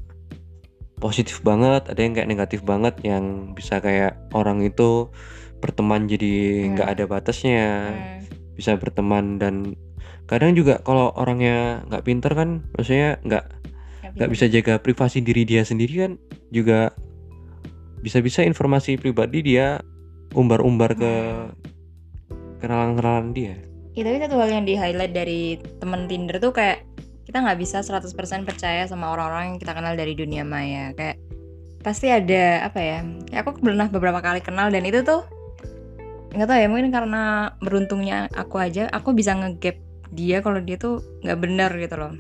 positif 0.97 1.43
banget. 1.43 1.91
Ada 1.91 2.00
yang 2.00 2.15
kayak 2.15 2.31
negatif 2.31 2.61
banget 2.62 2.95
yang 3.03 3.53
bisa 3.53 3.83
kayak 3.83 4.15
orang 4.31 4.62
itu 4.62 5.11
berteman 5.59 6.07
jadi 6.07 6.35
nggak 6.73 6.87
Hmm. 6.87 6.95
ada 6.95 7.05
batasnya. 7.07 7.67
Hmm, 7.91 8.23
bisa 8.55 8.79
berteman 8.79 9.37
dan 9.37 9.75
kadang 10.26 10.58
juga 10.58 10.82
kalau 10.82 11.14
orangnya 11.14 11.86
nggak 11.86 12.04
pinter 12.04 12.32
kan 12.34 12.62
maksudnya 12.75 13.18
nggak 13.22 13.44
nggak 14.16 14.30
bisa 14.32 14.48
jaga 14.48 14.80
privasi 14.80 15.20
diri 15.22 15.44
dia 15.44 15.62
sendiri 15.62 15.94
kan 16.08 16.12
juga 16.50 16.90
bisa-bisa 18.00 18.42
informasi 18.42 18.96
pribadi 18.96 19.42
dia 19.42 19.82
umbar-umbar 20.34 20.94
ke 20.96 21.12
Hmm. 21.12 22.58
kenalan-kenalan 22.62 23.30
dia 23.36 23.56
Ya, 23.96 24.04
tapi 24.04 24.20
satu 24.20 24.36
hal 24.36 24.52
yang 24.52 24.68
di 24.68 24.76
highlight 24.76 25.16
dari 25.16 25.56
temen 25.80 26.04
Tinder 26.04 26.36
tuh 26.36 26.52
kayak 26.52 26.84
kita 27.25 27.40
nggak 27.40 27.56
bisa 27.56 27.80
100% 27.80 28.44
percaya 28.44 28.84
sama 28.84 29.08
orang-orang 29.08 29.56
yang 29.56 29.58
kita 29.58 29.72
kenal 29.72 29.96
dari 29.96 30.12
dunia 30.12 30.44
maya. 30.44 30.92
Kayak 30.92 31.16
pasti 31.80 32.12
ada 32.12 32.68
apa 32.68 32.76
ya? 32.76 33.00
Kayak 33.25 33.40
aku 33.48 33.64
pernah 33.64 33.88
beberapa 33.88 34.20
kali 34.20 34.44
kenal 34.44 34.68
dan 34.68 34.84
itu 34.84 35.00
tuh 35.00 35.25
nggak 36.36 36.44
tahu 36.44 36.58
ya 36.60 36.68
mungkin 36.68 36.92
karena 36.92 37.56
beruntungnya 37.64 38.28
aku 38.36 38.60
aja 38.60 38.92
aku 38.92 39.16
bisa 39.16 39.32
ngegap 39.32 39.80
dia 40.12 40.38
kalau 40.40 40.60
dia 40.60 40.76
tuh 40.76 41.02
nggak 41.22 41.38
benar 41.38 41.70
gitu 41.75 41.96
loh. 41.96 42.12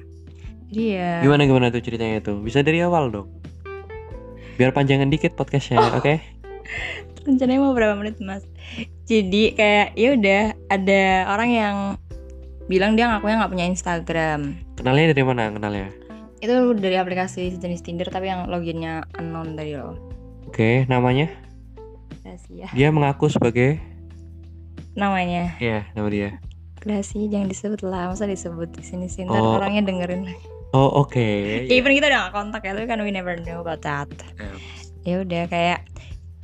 Jadi 0.66 0.84
ya 0.98 1.22
gimana 1.22 1.46
gimana 1.46 1.66
tuh 1.70 1.78
ceritanya 1.78 2.18
tuh 2.18 2.42
bisa 2.42 2.62
dari 2.62 2.82
awal 2.82 3.10
dong? 3.10 3.28
Biar 4.56 4.72
panjangan 4.72 5.06
dikit 5.06 5.36
podcastnya 5.36 5.78
Oh. 5.78 6.00
oke? 6.00 6.16
Rencananya 7.26 7.58
mau 7.58 7.74
berapa 7.74 7.94
menit 7.98 8.18
mas? 8.22 8.46
Jadi 9.06 9.54
kayak 9.54 9.94
ya 9.94 10.08
udah 10.14 10.42
ada 10.70 11.02
orang 11.30 11.50
yang 11.50 11.76
bilang 12.66 12.98
dia 12.98 13.06
ngakunya 13.06 13.38
nggak 13.38 13.52
punya 13.52 13.66
Instagram. 13.66 14.40
Kenalnya 14.74 15.14
dari 15.14 15.22
mana 15.22 15.50
kenalnya? 15.50 15.90
Itu 16.42 16.74
dari 16.74 16.98
aplikasi 16.98 17.54
sejenis 17.54 17.82
Tinder 17.82 18.06
tapi 18.10 18.30
yang 18.30 18.46
loginnya 18.50 19.06
unknown 19.18 19.54
tadi 19.54 19.74
loh. 19.74 19.94
Oke 20.46 20.86
namanya? 20.86 21.30
Rahasia. 22.22 22.70
Dia 22.74 22.88
mengaku 22.90 23.30
sebagai? 23.30 23.78
Namanya. 24.94 25.54
Ya 25.58 25.86
nama 25.94 26.10
dia 26.10 26.38
rahasia 26.86 27.26
jangan 27.26 27.50
disebut 27.50 27.80
lah. 27.82 28.08
Masa 28.08 28.24
disebut 28.24 28.70
di 28.72 28.82
sini 28.82 29.06
sih? 29.10 29.26
Ntar 29.26 29.36
Oh. 29.36 29.58
orangnya 29.58 29.82
dengerin. 29.84 30.30
Oh 30.70 31.02
oke. 31.02 31.18
Even 31.74 31.92
kita 31.92 32.06
udah 32.06 32.30
gak 32.30 32.34
kontak 32.34 32.62
ya 32.62 32.72
tapi 32.72 32.86
kan 32.86 33.02
we 33.02 33.10
never 33.10 33.34
know 33.42 33.60
about 33.60 33.82
that. 33.82 34.06
Ya. 35.02 35.20
Udah 35.20 35.46
kayak 35.46 35.82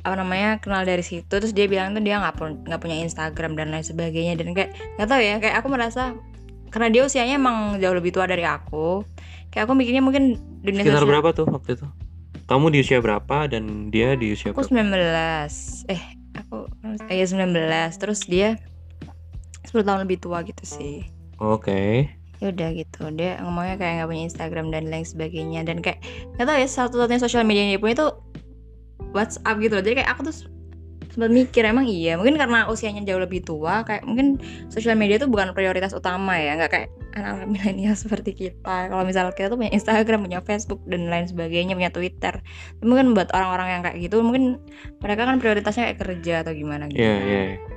apa 0.03 0.19
namanya 0.19 0.59
kenal 0.59 0.83
dari 0.83 0.99
situ 0.99 1.31
terus 1.31 1.55
dia 1.55 1.63
bilang 1.63 1.95
tuh 1.95 2.03
dia 2.03 2.19
nggak 2.19 2.35
pun 2.35 2.59
nggak 2.67 2.81
punya 2.83 2.99
Instagram 2.99 3.55
dan 3.55 3.71
lain 3.71 3.87
sebagainya. 3.87 4.35
Dan 4.35 4.51
kayak 4.51 4.75
nggak 4.99 5.07
tahu 5.07 5.21
ya 5.23 5.35
kayak 5.39 5.55
aku 5.63 5.67
merasa 5.71 6.11
karena 6.67 6.91
dia 6.91 7.01
usianya 7.05 7.37
emang 7.37 7.79
jauh 7.79 7.95
lebih 7.95 8.11
tua 8.11 8.25
dari 8.25 8.43
aku 8.43 9.05
kayak 9.47 9.69
aku 9.69 9.77
mikirnya 9.77 10.01
mungkin 10.01 10.35
dunia 10.59 10.81
sekitar 10.81 11.05
sosial 11.05 11.11
berapa 11.13 11.29
tuh 11.31 11.45
waktu 11.47 11.77
itu? 11.77 11.87
Kamu 12.43 12.73
di 12.73 12.83
usia 12.83 12.99
berapa 12.99 13.47
dan 13.47 13.87
dia 13.87 14.19
di 14.19 14.35
usia 14.35 14.51
aku 14.51 14.65
berapa? 14.65 15.47
19 15.47 15.93
eh 15.93 16.01
aku 16.33 16.67
eh, 17.07 17.15
ya 17.15 17.25
19 17.29 17.55
terus 17.95 18.25
dia 18.25 18.57
10 19.73 19.81
tahun 19.81 20.05
lebih 20.05 20.21
tua 20.21 20.45
gitu 20.45 20.61
sih. 20.61 21.09
Oke. 21.41 22.13
Ya 22.37 22.53
udah 22.53 22.69
gitu. 22.77 23.09
Dia 23.17 23.41
ngomongnya 23.41 23.81
kayak 23.81 23.93
nggak 23.97 24.09
punya 24.13 24.23
Instagram 24.29 24.67
dan 24.69 24.85
lain 24.93 25.01
sebagainya. 25.01 25.65
Dan 25.65 25.81
kayak 25.81 26.05
nggak 26.37 26.45
tahu 26.45 26.57
ya 26.61 26.67
satu-satunya 26.69 27.17
sosial 27.17 27.41
media 27.41 27.65
yang 27.65 27.71
dia 27.73 27.81
punya 27.81 27.95
itu 27.97 28.07
WhatsApp 29.17 29.57
gitu 29.57 29.73
loh. 29.73 29.83
Jadi 29.83 29.95
kayak 29.97 30.11
aku 30.13 30.29
tuh 30.29 30.35
sempat 31.13 31.29
mikir 31.33 31.65
emang 31.65 31.89
iya? 31.89 32.13
Mungkin 32.21 32.37
karena 32.37 32.69
usianya 32.69 33.01
jauh 33.01 33.21
lebih 33.21 33.41
tua 33.41 33.81
kayak 33.81 34.05
mungkin 34.05 34.37
sosial 34.69 34.93
media 34.93 35.17
itu 35.17 35.25
bukan 35.25 35.57
prioritas 35.57 35.93
utama 35.97 36.37
ya. 36.37 36.53
Nggak 36.53 36.69
kayak 36.69 36.89
anak-anak 37.17 37.49
milenial 37.49 37.95
seperti 38.03 38.31
kita. 38.37 38.93
Kalau 38.93 39.01
misalnya 39.01 39.33
kita 39.33 39.49
tuh 39.49 39.57
punya 39.57 39.73
Instagram 39.73 40.21
punya 40.21 40.39
Facebook 40.45 40.85
dan 40.85 41.09
lain 41.09 41.25
sebagainya 41.25 41.73
punya 41.73 41.89
Twitter. 41.89 42.33
Tapi 42.77 42.85
mungkin 42.85 43.17
buat 43.17 43.33
orang-orang 43.33 43.67
yang 43.73 43.81
kayak 43.81 43.97
gitu 44.05 44.21
mungkin 44.21 44.61
mereka 45.01 45.25
kan 45.25 45.41
prioritasnya 45.41 45.89
kayak 45.89 45.99
kerja 46.01 46.33
atau 46.45 46.53
gimana 46.53 46.85
gitu. 46.93 47.01
Iya, 47.01 47.15
iya. 47.25 47.72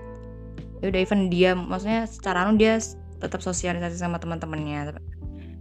Ya 0.81 0.87
udah 0.89 1.01
even 1.01 1.29
dia 1.29 1.53
maksudnya 1.53 2.05
secara 2.05 2.45
anu 2.45 2.57
dia 2.57 2.77
tetap 3.17 3.41
sosialisasi 3.41 3.97
sama 3.97 4.17
teman-temannya 4.17 4.93
tapi 4.93 5.01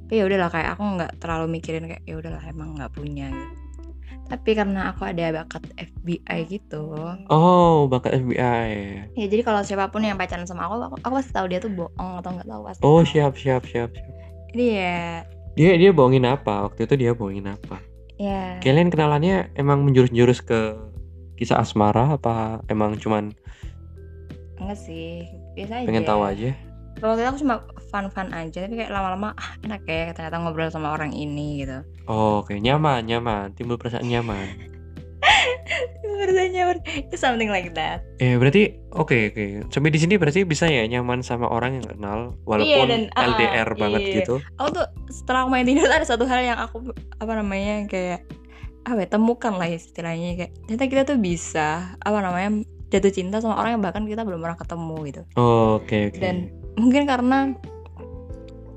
tapi 0.05 0.13
ya 0.21 0.23
udahlah 0.29 0.49
kayak 0.49 0.69
aku 0.75 0.83
nggak 0.97 1.11
terlalu 1.17 1.45
mikirin 1.49 1.89
kayak 1.89 2.03
ya 2.03 2.15
udahlah 2.15 2.43
emang 2.45 2.77
nggak 2.77 2.93
punya 2.93 3.33
gitu. 3.33 3.89
tapi 4.25 4.51
karena 4.53 4.93
aku 4.93 5.01
ada 5.01 5.25
bakat 5.33 5.63
FBI 5.73 6.39
gitu 6.45 6.83
Oh, 7.25 7.87
bakat 7.87 8.21
FBI. 8.21 8.69
ya 9.17 9.25
jadi 9.25 9.41
kalau 9.41 9.65
siapa 9.65 9.89
pun 9.89 10.03
yang 10.03 10.13
pacaran 10.13 10.45
sama 10.45 10.67
aku 10.67 10.77
aku, 10.83 10.95
aku 11.01 11.13
pasti 11.15 11.31
tahu 11.33 11.45
dia 11.49 11.57
tuh 11.57 11.71
bohong 11.71 12.21
atau 12.21 12.29
nggak 12.37 12.45
tahu 12.45 12.61
pasti 12.65 12.81
Oh, 12.83 13.01
tahu. 13.01 13.09
siap, 13.09 13.33
siap, 13.33 13.63
siap, 13.65 13.89
siap. 13.93 14.07
jadi 14.53 14.65
ya 14.67 14.99
Dia 15.55 15.71
dia 15.79 15.95
bohongin 15.95 16.27
apa? 16.27 16.67
Waktu 16.67 16.83
itu 16.83 16.95
dia 16.99 17.11
bohongin 17.15 17.47
apa? 17.47 17.79
ya 18.19 18.59
Kalian 18.59 18.91
kenalannya 18.91 19.55
emang 19.55 19.87
menjurus-jurus 19.87 20.43
ke 20.43 20.75
kisah 21.35 21.59
asmara 21.59 22.13
apa 22.13 22.59
emang 22.67 22.95
cuman 22.95 23.31
enggak 24.57 24.79
sih 24.79 25.27
biasa 25.53 25.83
aja 25.83 25.87
pengen 25.87 26.05
tahu 26.07 26.21
aja? 26.23 26.51
kalau 26.95 27.13
itu 27.19 27.27
aku 27.27 27.39
cuma 27.43 27.55
fun-fun 27.91 28.31
aja 28.31 28.63
tapi 28.63 28.79
kayak 28.79 28.91
lama-lama 28.91 29.35
ah 29.35 29.49
enak 29.63 29.83
ya 29.83 30.15
ternyata 30.15 30.39
ngobrol 30.39 30.71
sama 30.71 30.95
orang 30.95 31.11
ini 31.11 31.63
gitu 31.63 31.83
Oh, 32.05 32.45
oke, 32.45 32.53
nyaman, 32.53 33.01
nyaman. 33.09 33.57
Timbul 33.57 33.81
perasaan 33.81 34.05
nyaman. 34.05 34.45
Rasanya 36.25 36.77
it's 37.09 37.17
something 37.17 37.49
like 37.49 37.73
that 37.73 38.05
Eh, 38.21 38.37
berarti 38.37 38.77
oke, 38.93 39.33
oke. 39.33 39.45
Sampai 39.73 39.89
di 39.89 39.97
sini 39.97 40.15
berarti 40.21 40.45
bisa 40.45 40.69
ya 40.69 40.85
nyaman 40.85 41.25
sama 41.25 41.49
orang 41.49 41.81
yang 41.81 41.85
kenal 41.89 42.19
walaupun 42.45 42.85
Iya, 42.87 42.91
dan, 42.93 43.01
ah, 43.17 43.25
LDR 43.33 43.69
banget 43.75 44.01
iya. 44.05 44.15
gitu. 44.21 44.35
aku 44.57 44.69
tuh 44.81 44.85
setelah 45.09 45.45
aku 45.45 45.49
main 45.49 45.65
Tinder 45.65 45.89
ada 45.89 46.05
satu 46.05 46.29
hal 46.29 46.41
yang 46.45 46.59
aku 46.61 46.93
apa 46.93 47.33
namanya 47.33 47.89
kayak 47.89 48.21
apa 48.85 49.01
ya 49.01 49.09
temukan 49.09 49.53
lah 49.57 49.65
istilahnya 49.65 50.29
kayak 50.37 50.51
ternyata 50.69 50.85
kita 50.85 51.01
tuh 51.09 51.17
bisa 51.17 51.97
apa 51.97 52.17
namanya 52.21 52.61
jatuh 52.95 53.11
cinta 53.11 53.37
sama 53.43 53.59
orang 53.59 53.79
yang 53.79 53.83
bahkan 53.83 54.03
kita 54.07 54.23
belum 54.23 54.39
pernah 54.39 54.57
ketemu 54.57 54.97
gitu. 55.11 55.21
Oh, 55.35 55.77
oke, 55.83 56.13
oke. 56.13 56.19
dan 56.19 56.49
mungkin 56.79 57.03
karena 57.03 57.53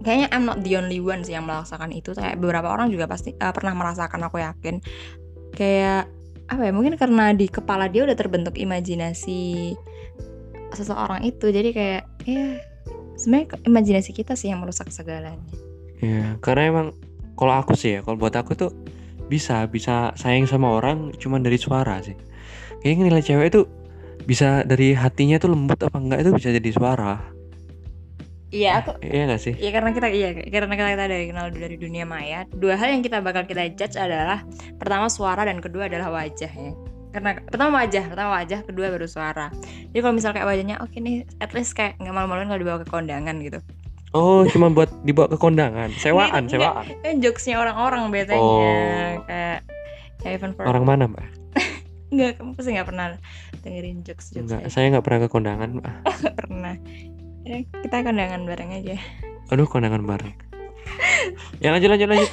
kayaknya 0.03 0.29
I'm 0.31 0.47
not 0.47 0.63
the 0.63 0.79
only 0.79 0.99
one 1.03 1.23
sih 1.23 1.35
yang 1.35 1.47
merasakan 1.47 1.91
itu. 1.95 2.15
Kayak 2.15 2.39
beberapa 2.39 2.71
orang 2.71 2.91
juga 2.91 3.11
pasti 3.11 3.35
eh, 3.35 3.53
pernah 3.55 3.75
merasakan 3.75 4.27
aku 4.27 4.43
yakin. 4.43 4.81
Kayak 5.55 6.11
apa 6.49 6.63
ya 6.65 6.73
mungkin 6.73 6.97
karena 6.97 7.37
di 7.37 7.45
kepala 7.45 7.93
dia 7.93 8.09
udah 8.09 8.17
terbentuk 8.17 8.57
imajinasi 8.57 9.75
seseorang 10.73 11.27
itu. 11.27 11.51
Jadi 11.51 11.71
kayak 11.75 12.03
ya 12.25 12.63
sebenarnya 13.19 13.47
imajinasi 13.67 14.11
kita 14.15 14.39
sih 14.39 14.49
yang 14.49 14.63
merusak 14.63 14.89
segalanya. 14.95 15.43
Iya, 15.99 16.39
karena 16.39 16.63
emang 16.71 16.87
kalau 17.35 17.55
aku 17.59 17.75
sih 17.75 17.99
ya, 17.99 18.01
kalau 18.07 18.15
buat 18.15 18.35
aku 18.35 18.55
tuh 18.55 18.71
bisa 19.29 19.67
bisa 19.69 20.15
sayang 20.17 20.49
sama 20.49 20.73
orang 20.73 21.13
cuman 21.19 21.43
dari 21.43 21.59
suara 21.59 22.01
sih. 22.01 22.15
Kayaknya 22.81 23.03
nilai 23.11 23.23
cewek 23.27 23.47
itu 23.51 23.61
bisa 24.25 24.63
dari 24.63 24.93
hatinya 24.93 25.37
tuh 25.37 25.53
lembut 25.53 25.79
apa 25.79 25.97
enggak 25.97 26.19
itu 26.21 26.31
bisa 26.35 26.49
jadi 26.51 26.71
suara. 26.71 27.15
iya 28.49 28.81
aku 28.81 28.97
Iya 29.05 29.29
gak 29.29 29.41
sih? 29.41 29.55
ya 29.55 29.69
karena 29.69 29.93
kita 29.93 30.09
iya 30.09 30.33
karena 30.49 30.73
kita, 30.73 30.89
kita 30.91 31.05
dari 31.05 31.25
kenal 31.29 31.47
dari 31.53 31.77
dunia 31.77 32.03
maya 32.03 32.49
dua 32.51 32.75
hal 32.75 32.89
yang 32.91 33.05
kita 33.05 33.21
bakal 33.21 33.45
kita 33.45 33.69
judge 33.71 33.93
adalah 33.95 34.41
pertama 34.81 35.07
suara 35.07 35.45
dan 35.45 35.61
kedua 35.61 35.85
adalah 35.85 36.09
wajah 36.09 36.49
ya 36.49 36.73
karena 37.09 37.41
pertama 37.45 37.85
wajah 37.85 38.05
pertama 38.09 38.31
wajah 38.35 38.65
kedua 38.65 38.89
baru 38.89 39.05
suara 39.05 39.53
jadi 39.93 40.01
kalau 40.01 40.17
misal 40.17 40.33
kayak 40.33 40.49
wajahnya 40.49 40.77
oke 40.81 40.97
nih 40.97 41.29
at 41.39 41.53
least 41.53 41.77
kayak 41.77 42.01
nggak 42.01 42.09
malu-maluin 42.11 42.49
kalau 42.49 42.61
dibawa 42.61 42.79
ke 42.81 42.89
kondangan 42.89 43.37
gitu 43.39 43.61
Oh, 44.09 44.41
cuma 44.49 44.73
buat 44.73 44.89
dibawa 45.05 45.29
ke 45.29 45.37
kondangan, 45.37 45.93
sewaan, 46.01 46.49
sewaan. 46.49 46.89
kan 47.05 47.21
jokesnya 47.21 47.61
orang-orang 47.61 48.09
biasanya 48.09 48.41
Oh. 48.41 49.21
kayak 49.29 49.61
even 50.25 50.57
for 50.57 50.65
Orang 50.65 50.89
mana, 50.89 51.05
Mbak? 51.05 51.29
Nggak 52.09 52.41
kamu 52.41 52.51
pasti 52.53 52.71
nggak 52.73 52.89
pernah 52.89 53.07
dengerin 53.61 54.01
jokes 54.01 54.33
jokes 54.33 54.49
Enggak, 54.49 54.63
saya 54.69 54.89
nggak 54.89 55.05
pernah 55.05 55.21
ke 55.25 55.29
kondangan, 55.29 55.69
nggak 55.79 55.97
pernah 56.35 56.75
ya, 57.43 57.57
kita 57.85 57.97
kondangan 58.01 58.41
bareng 58.45 58.71
aja 58.75 58.97
Aduh, 59.49 59.65
kondangan 59.65 60.05
bareng. 60.05 60.37
Ya 61.61 61.73
lanjut 61.73 61.89
lanjut 61.89 62.09
lanjut 62.09 62.33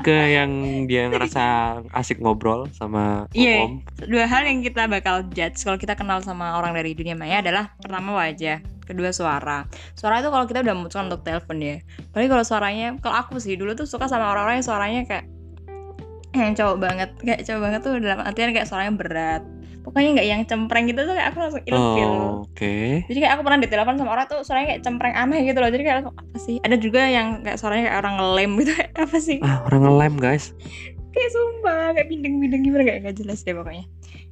ke 0.00 0.12
yang 0.12 0.50
dia 0.84 1.08
ngerasa 1.08 1.44
asik 1.92 2.20
ngobrol 2.20 2.68
sama 2.72 3.28
Iya. 3.32 3.64
Om. 3.68 3.84
dua 4.08 4.24
hal 4.24 4.44
yang 4.44 4.60
kita 4.60 4.88
bakal 4.88 5.28
judge 5.28 5.60
kalau 5.60 5.76
kita 5.76 5.92
kenal 5.92 6.20
sama 6.20 6.56
orang 6.56 6.72
dari 6.72 6.92
dunia 6.92 7.12
maya 7.12 7.40
adalah 7.40 7.76
pertama 7.76 8.16
wajah 8.16 8.60
kedua 8.84 9.12
suara 9.12 9.68
suara 9.92 10.20
itu 10.20 10.28
kalau 10.28 10.48
kita 10.48 10.60
udah 10.60 10.74
memutuskan 10.74 11.08
untuk 11.08 11.22
telepon 11.22 11.60
ya 11.60 11.76
apalagi 12.10 12.28
kalau 12.28 12.44
suaranya 12.44 12.86
kalau 12.98 13.16
aku 13.20 13.36
sih 13.36 13.56
dulu 13.56 13.76
tuh 13.76 13.84
suka 13.84 14.08
sama 14.08 14.32
orang-orang 14.32 14.60
yang 14.60 14.66
suaranya 14.66 15.00
kayak 15.04 15.24
yang 16.32 16.54
cowok 16.54 16.76
banget. 16.78 17.10
Kayak 17.18 17.40
cowok 17.42 17.60
banget 17.60 17.80
tuh 17.80 17.94
dalam 17.98 18.20
artian 18.20 18.50
kayak 18.50 18.68
suaranya 18.68 18.94
berat. 18.94 19.42
Pokoknya 19.80 20.08
nggak 20.12 20.28
yang 20.28 20.42
cempreng 20.44 20.84
gitu 20.86 21.00
tuh 21.02 21.16
kayak 21.16 21.32
aku 21.32 21.38
langsung 21.40 21.64
ilfil 21.64 22.10
Oh, 22.12 22.44
oke. 22.44 22.74
jadi 23.08 23.16
kayak 23.16 23.32
aku 23.32 23.42
pernah 23.42 23.60
ditelepon 23.64 23.96
sama 23.96 24.12
orang 24.12 24.26
tuh 24.28 24.44
suaranya 24.44 24.76
kayak 24.76 24.82
cempreng 24.84 25.14
aneh 25.16 25.40
gitu 25.42 25.56
loh. 25.56 25.70
Jadi 25.72 25.82
kayak 25.82 25.96
langsung 26.04 26.14
apa 26.14 26.36
sih? 26.36 26.56
Ada 26.60 26.76
juga 26.76 27.00
yang 27.02 27.40
kayak 27.40 27.56
suaranya 27.56 27.82
kayak 27.88 27.98
orang 27.98 28.14
ngelem 28.20 28.50
gitu. 28.60 28.70
Kayak 28.76 28.92
apa 29.08 29.16
sih? 29.18 29.38
Ah, 29.40 29.58
orang 29.66 29.80
ngelem, 29.82 30.14
guys. 30.16 30.52
kayak 31.10 31.30
sumpah 31.32 31.90
kayak 31.90 32.06
bindeng-bindeng 32.06 32.62
gimana 32.62 32.82
kayak 32.86 32.98
gak 33.02 33.16
jelas 33.18 33.42
deh 33.42 33.50
pokoknya. 33.50 33.84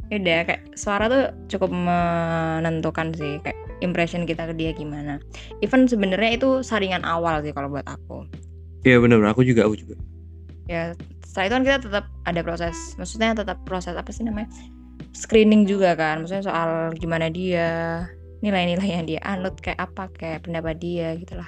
Ya 0.09 0.17
udah 0.17 0.39
kayak 0.47 0.63
suara 0.73 1.05
tuh 1.09 1.25
cukup 1.49 1.71
menentukan 1.75 3.13
sih 3.13 3.43
kayak 3.43 3.59
impression 3.81 4.23
kita 4.25 4.47
ke 4.47 4.55
dia 4.55 4.71
gimana. 4.73 5.19
Even 5.59 5.85
sebenarnya 5.85 6.37
itu 6.37 6.61
saringan 6.61 7.03
awal 7.03 7.41
sih 7.41 7.51
kalau 7.51 7.67
buat 7.69 7.85
aku. 7.85 8.29
Iya 8.85 9.03
benar 9.03 9.25
aku 9.27 9.43
juga 9.43 9.67
aku 9.67 9.75
juga. 9.75 9.97
ya 10.69 10.93
setelah 11.39 11.47
itu 11.47 11.55
kan 11.55 11.65
kita 11.71 11.79
tetap 11.87 12.05
ada 12.27 12.41
proses. 12.43 12.99
Maksudnya 12.99 13.31
tetap 13.31 13.63
proses 13.63 13.95
apa 13.95 14.11
sih 14.11 14.27
namanya? 14.27 14.51
Screening 15.15 15.71
juga 15.71 15.95
kan. 15.95 16.27
Maksudnya 16.27 16.51
soal 16.51 16.91
gimana 16.99 17.31
dia 17.31 18.03
nilai-nilai 18.43 18.91
yang 18.91 19.07
dia 19.07 19.23
anut 19.23 19.55
kayak 19.63 19.79
apa 19.79 20.11
kayak 20.19 20.51
pendapat 20.51 20.83
dia 20.83 21.15
gitu 21.15 21.39
lah 21.39 21.47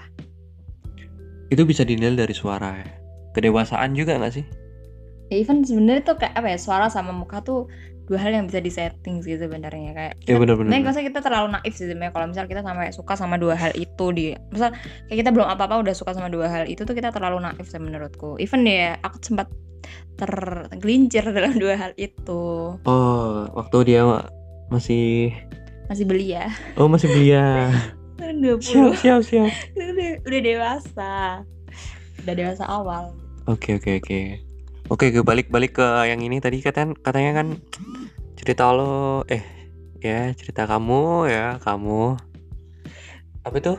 Itu 1.50 1.66
bisa 1.66 1.82
dinilai 1.82 2.14
dari 2.14 2.30
suara 2.30 2.78
ya. 2.78 2.86
Kedewasaan 3.34 3.98
juga 3.98 4.14
nggak 4.14 4.30
sih? 4.38 4.46
ya 5.34 5.42
even 5.42 5.66
sebenarnya 5.66 6.06
tuh 6.06 6.22
kayak 6.22 6.38
apa 6.38 6.54
ya? 6.54 6.58
Suara 6.62 6.86
sama 6.86 7.10
muka 7.10 7.42
tuh 7.42 7.66
dua 8.10 8.18
hal 8.18 8.34
yang 8.34 8.50
bisa 8.50 8.58
disetting 8.58 9.22
sih 9.22 9.38
sebenarnya 9.38 9.94
kayak 9.94 10.14
Iya 10.26 10.34
kita, 10.34 10.40
benar-benar. 10.42 10.66
Sebenarnya 10.66 10.82
maksudnya 10.82 11.06
kita 11.14 11.20
terlalu 11.22 11.46
naif 11.54 11.72
sih 11.78 11.86
sebenarnya 11.86 12.10
kalau 12.10 12.26
misal 12.26 12.44
kita 12.50 12.62
sampai 12.66 12.86
suka 12.90 13.14
sama 13.14 13.36
dua 13.38 13.54
hal 13.54 13.70
itu 13.78 14.06
di 14.10 14.34
misal 14.50 14.74
kayak 15.06 15.18
kita 15.22 15.30
belum 15.30 15.46
apa-apa 15.46 15.78
udah 15.86 15.94
suka 15.94 16.10
sama 16.18 16.26
dua 16.26 16.50
hal 16.50 16.66
itu 16.66 16.82
tuh 16.82 16.90
kita 16.98 17.14
terlalu 17.14 17.38
naif 17.38 17.70
sih 17.70 17.78
menurutku 17.78 18.34
even 18.42 18.66
ya 18.66 18.98
aku 19.06 19.22
sempat 19.22 19.46
tergelincir 20.18 21.22
dalam 21.36 21.54
dua 21.54 21.78
hal 21.78 21.92
itu 21.94 22.74
Oh 22.82 23.46
waktu 23.54 23.94
dia 23.94 24.02
masih 24.74 25.30
masih 25.86 26.02
belia 26.02 26.50
oh 26.74 26.90
masih 26.90 27.06
belia. 27.14 27.70
dua 28.42 28.58
siap 28.62 28.94
siap 28.98 29.20
siap. 29.22 29.50
udah, 29.78 30.12
udah 30.26 30.40
dewasa 30.42 31.14
udah 32.26 32.34
dewasa 32.34 32.64
awal 32.66 33.14
Oke 33.48 33.78
oke 33.82 33.98
oke. 33.98 34.49
Oke 34.90 35.14
gue 35.14 35.22
balik 35.22 35.54
balik 35.54 35.78
ke 35.78 35.86
yang 36.10 36.18
ini 36.18 36.42
tadi 36.42 36.58
katanya 36.58 36.98
katanya 36.98 37.30
kan 37.38 37.46
cerita 38.34 38.74
lo 38.74 39.22
eh 39.30 39.38
ya 40.02 40.34
cerita 40.34 40.66
kamu 40.66 41.30
ya 41.30 41.62
kamu. 41.62 42.18
Apa 43.46 43.54
itu? 43.54 43.74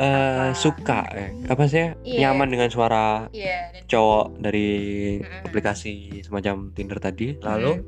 Eh 0.00 0.52
Apa? 0.52 0.56
suka 0.56 1.04
eh 1.12 1.36
apa 1.52 1.68
sih? 1.68 1.92
Iya. 2.00 2.32
nyaman 2.32 2.48
dengan 2.48 2.72
suara 2.72 3.28
iya 3.36 3.68
dan 3.76 3.84
cowok 3.92 4.40
dari 4.40 4.68
Mm-mm. 5.20 5.52
aplikasi 5.52 6.24
semacam 6.24 6.72
Tinder 6.72 6.96
tadi. 6.96 7.36
Lalu? 7.44 7.84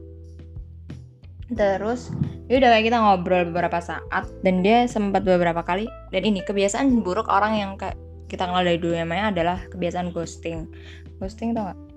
Terus 1.49 2.13
ya 2.53 2.61
udah 2.61 2.77
kayak 2.77 2.85
kita 2.93 2.99
ngobrol 3.01 3.49
beberapa 3.49 3.81
saat 3.81 4.29
dan 4.45 4.61
dia 4.61 4.85
sempat 4.85 5.25
beberapa 5.25 5.65
kali. 5.65 5.89
Dan 6.13 6.29
ini 6.29 6.45
kebiasaan 6.45 7.01
buruk 7.01 7.25
orang 7.33 7.57
yang 7.57 7.71
kayak 7.81 7.97
kita 8.29 8.45
kenal 8.45 8.61
dari 8.61 8.77
dunia 8.77 9.09
maya 9.09 9.33
adalah 9.33 9.65
kebiasaan 9.73 10.13
ghosting. 10.13 10.69
Ghosting 11.17 11.57
tau 11.57 11.73
gak? 11.73 11.88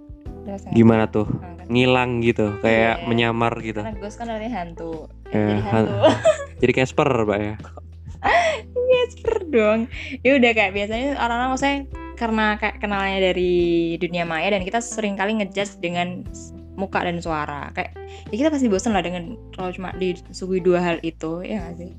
Nggak? 0.42 0.74
gimana 0.74 1.06
tuh? 1.06 1.30
Ngilang 1.70 2.20
gitu 2.20 2.58
kayak 2.60 3.04
Iya. 3.04 3.08
menyamar 3.08 3.54
gitu. 3.62 3.80
Karena 3.80 3.96
ghost 4.02 4.18
kan 4.18 4.28
artinya 4.28 4.54
hantu. 4.58 5.08
Eh, 5.30 5.38
jadi 5.38 5.62
han- 5.64 5.88
hantu. 5.88 5.94
Jadi 6.62 6.72
Casper 6.78 7.10
pak 7.26 7.38
ya? 7.40 7.54
Casper 8.66 9.38
dong. 9.50 9.80
Ya 10.22 10.32
udah 10.38 10.52
kayak 10.54 10.72
biasanya 10.74 11.18
orang-orang 11.18 11.50
maksudnya 11.54 11.78
karena 12.18 12.46
kayak 12.62 12.76
kenalnya 12.78 13.20
dari 13.34 13.54
dunia 13.98 14.30
maya 14.30 14.54
dan 14.54 14.62
kita 14.62 14.78
sering 14.78 15.18
kali 15.18 15.42
ngejudge 15.42 15.82
dengan 15.82 16.22
muka 16.78 17.02
dan 17.02 17.18
suara. 17.18 17.74
Kayak 17.74 17.98
ya 18.30 18.36
kita 18.46 18.50
pasti 18.54 18.70
bosen 18.70 18.94
lah 18.94 19.02
dengan 19.02 19.38
kalau 19.58 19.74
cuma 19.74 19.90
disuguhi 19.98 20.62
dua 20.62 20.80
hal 20.82 20.98
itu 21.02 21.42
ya 21.42 21.66
gak 21.66 21.76
sih? 21.82 21.92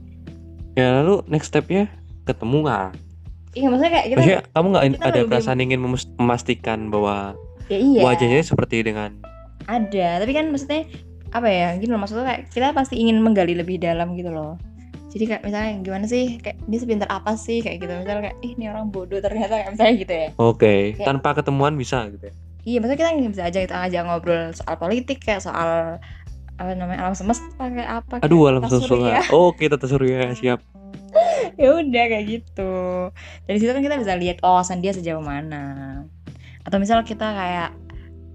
Ya 0.78 1.02
lalu 1.02 1.26
next 1.26 1.50
stepnya 1.50 1.90
ketemu 2.22 2.64
nggak? 2.64 2.88
Iya 3.52 3.66
maksudnya 3.68 3.92
kayak 3.92 4.06
kita 4.06 4.16
maksudnya 4.16 4.42
kamu 4.48 4.66
nggak 4.72 4.84
ada 5.02 5.20
perasaan 5.28 5.60
ingin 5.60 5.80
memastikan 6.16 6.88
bahwa 6.88 7.36
ya 7.70 7.78
iya. 7.78 8.00
Wajahnya 8.02 8.40
seperti 8.42 8.82
dengan 8.82 9.14
ada 9.70 10.08
tapi 10.18 10.32
kan 10.34 10.50
maksudnya 10.50 10.86
apa 11.32 11.48
ya 11.48 11.68
gini 11.78 11.90
loh 11.94 12.00
maksudnya 12.02 12.26
kayak 12.28 12.42
kita 12.52 12.74
pasti 12.76 12.98
ingin 13.00 13.22
menggali 13.22 13.56
lebih 13.56 13.80
dalam 13.80 14.14
gitu 14.18 14.28
loh. 14.32 14.58
Jadi 15.12 15.28
kayak 15.28 15.42
misalnya 15.44 15.70
gimana 15.84 16.04
sih 16.08 16.40
kayak 16.40 16.56
dia 16.64 16.78
sepintar 16.80 17.08
apa 17.12 17.36
sih 17.36 17.60
kayak 17.60 17.84
gitu. 17.84 17.92
Misalnya 17.92 18.32
kayak 18.32 18.36
ih 18.44 18.52
ini 18.56 18.64
orang 18.72 18.88
bodoh 18.88 19.20
ternyata 19.20 19.60
kayak 19.60 19.70
misalnya 19.76 19.94
gitu 20.00 20.12
ya. 20.12 20.28
Oke 20.40 20.96
Kayak- 20.96 21.06
tanpa 21.08 21.28
ketemuan 21.36 21.76
bisa 21.76 22.08
gitu 22.08 22.32
ya? 22.32 22.34
Iya 22.62 22.76
maksudnya 22.78 22.98
kita 23.00 23.10
bisa 23.32 23.44
aja 23.48 23.58
kita 23.64 23.74
ngajak 23.74 24.02
ngobrol 24.06 24.42
soal 24.54 24.76
politik 24.78 25.18
kayak 25.20 25.42
soal 25.42 25.98
apa 26.60 26.70
namanya 26.78 27.08
alam 27.08 27.16
semesta 27.16 27.48
kayak 27.58 27.90
apa 28.04 28.14
kayak 28.20 28.28
aduh 28.28 28.42
alam 28.52 28.62
surya. 28.68 29.20
Oke 29.34 29.66
tata 29.68 29.86
surya 29.88 30.32
siap. 30.36 30.60
Ya 31.60 31.68
udah 31.76 32.04
kayak 32.08 32.24
gitu. 32.28 32.72
Dari 33.44 33.58
situ 33.60 33.68
kan 33.68 33.84
kita 33.84 34.00
bisa 34.00 34.16
lihat 34.16 34.40
wawasan 34.40 34.80
dia 34.80 34.96
sejauh 34.96 35.20
mana 35.20 36.00
atau 36.62 36.76
misal 36.78 37.02
kita 37.02 37.26
kayak 37.26 37.70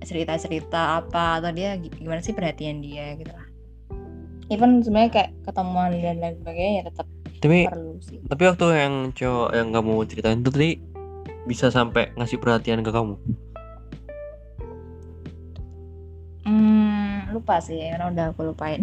cerita-cerita 0.03 1.01
apa 1.03 1.41
atau 1.41 1.49
dia 1.51 1.75
gi- 1.79 1.93
gimana 1.97 2.21
sih 2.21 2.35
perhatian 2.35 2.83
dia 2.83 3.17
gitu 3.17 3.31
lah. 3.33 3.47
Even 4.47 4.79
sebenarnya 4.79 5.11
kayak 5.11 5.29
ketemuan 5.43 5.91
dan 5.99 6.23
lain 6.23 6.35
sebagainya 6.39 6.73
ya 6.79 6.83
tetap 6.87 7.07
tapi 7.37 7.69
perlu 7.69 7.93
sih. 8.01 8.17
tapi 8.25 8.43
waktu 8.49 8.65
yang 8.73 8.93
cowok 9.13 9.49
yang 9.53 9.69
kamu 9.69 9.93
ceritain 10.09 10.39
itu 10.41 10.49
tadi 10.49 10.71
bisa 11.45 11.69
sampai 11.69 12.09
ngasih 12.17 12.39
perhatian 12.41 12.81
ke 12.81 12.91
kamu? 12.91 13.15
Hmm, 16.47 17.27
lupa 17.35 17.59
sih 17.59 17.75
karena 17.91 18.07
udah 18.07 18.25
aku 18.31 18.41
lupain. 18.51 18.81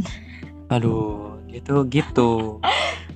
Aduh 0.69 1.41
gitu 1.49 1.85
gitu. 1.89 2.31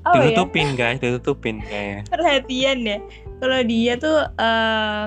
Oh 0.08 0.16
ya 0.24 0.32
ditutupin 0.32 0.72
guys 0.72 0.96
ditutupin 1.04 1.60
kayaknya. 1.60 2.08
Perhatian 2.08 2.78
ya. 2.80 2.96
Kalau 3.44 3.60
dia 3.60 3.92
tuh 4.00 4.24
eh, 4.40 5.04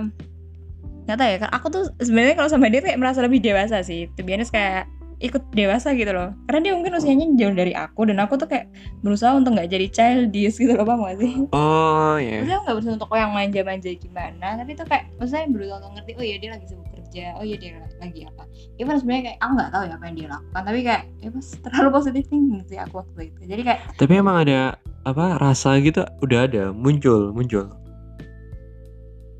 nggak 1.12 1.20
tahu 1.20 1.30
ya 1.30 1.38
aku 1.52 1.68
tuh 1.68 1.84
sebenarnya 2.00 2.36
kalau 2.40 2.50
sama 2.50 2.72
dia 2.72 2.80
kayak 2.80 3.00
merasa 3.00 3.20
lebih 3.20 3.44
dewasa 3.44 3.84
sih. 3.84 4.08
Tuh 4.16 4.24
kayak 4.24 4.88
ikut 5.22 5.44
dewasa 5.54 5.94
gitu 5.94 6.10
loh. 6.12 6.34
Karena 6.50 6.60
dia 6.66 6.74
mungkin 6.74 6.98
usianya 6.98 7.30
jauh 7.38 7.54
dari 7.54 7.74
aku 7.78 8.10
dan 8.10 8.18
aku 8.18 8.42
tuh 8.42 8.50
kayak 8.50 8.68
berusaha 9.06 9.38
untuk 9.38 9.54
nggak 9.54 9.70
jadi 9.70 9.88
childish 9.94 10.58
gitu 10.58 10.74
loh 10.74 10.84
paham 10.84 11.06
gak 11.06 11.22
sih? 11.22 11.46
Oh 11.54 12.18
ya 12.18 12.42
maksudnya 12.42 12.60
nggak 12.66 12.76
berusaha 12.82 12.96
untuk 12.98 13.10
yang 13.14 13.32
manja-manja 13.32 13.90
gimana? 13.94 14.48
Tapi 14.58 14.72
tuh 14.74 14.86
kayak 14.90 15.06
maksudnya 15.22 15.46
berusaha 15.54 15.78
untuk 15.78 15.92
ngerti 16.02 16.12
oh 16.18 16.26
iya 16.26 16.36
dia 16.42 16.50
lagi 16.58 16.66
sibuk 16.66 16.90
kerja. 16.90 17.26
Oh 17.38 17.46
iya 17.46 17.56
dia 17.62 17.72
lagi 18.02 18.22
apa. 18.26 18.44
Even 18.82 18.98
sebenarnya 18.98 19.24
kayak 19.30 19.38
aku 19.46 19.52
nggak 19.54 19.72
tahu 19.72 19.84
ya 19.86 19.94
apa 19.94 20.06
yang 20.10 20.16
dia 20.18 20.28
lakukan. 20.34 20.62
Tapi 20.66 20.80
kayak 20.82 21.04
ya 21.22 21.30
pas 21.30 21.48
terlalu 21.70 21.90
positif 21.94 22.24
thinking 22.28 22.64
sih 22.66 22.80
aku 22.82 22.94
waktu 23.06 23.22
itu. 23.30 23.42
Jadi 23.46 23.62
kayak 23.62 23.80
tapi 24.02 24.14
emang 24.18 24.38
ada 24.42 24.60
apa 25.06 25.38
rasa 25.38 25.78
gitu 25.86 26.02
udah 26.26 26.40
ada 26.50 26.64
muncul 26.74 27.30
muncul. 27.30 27.70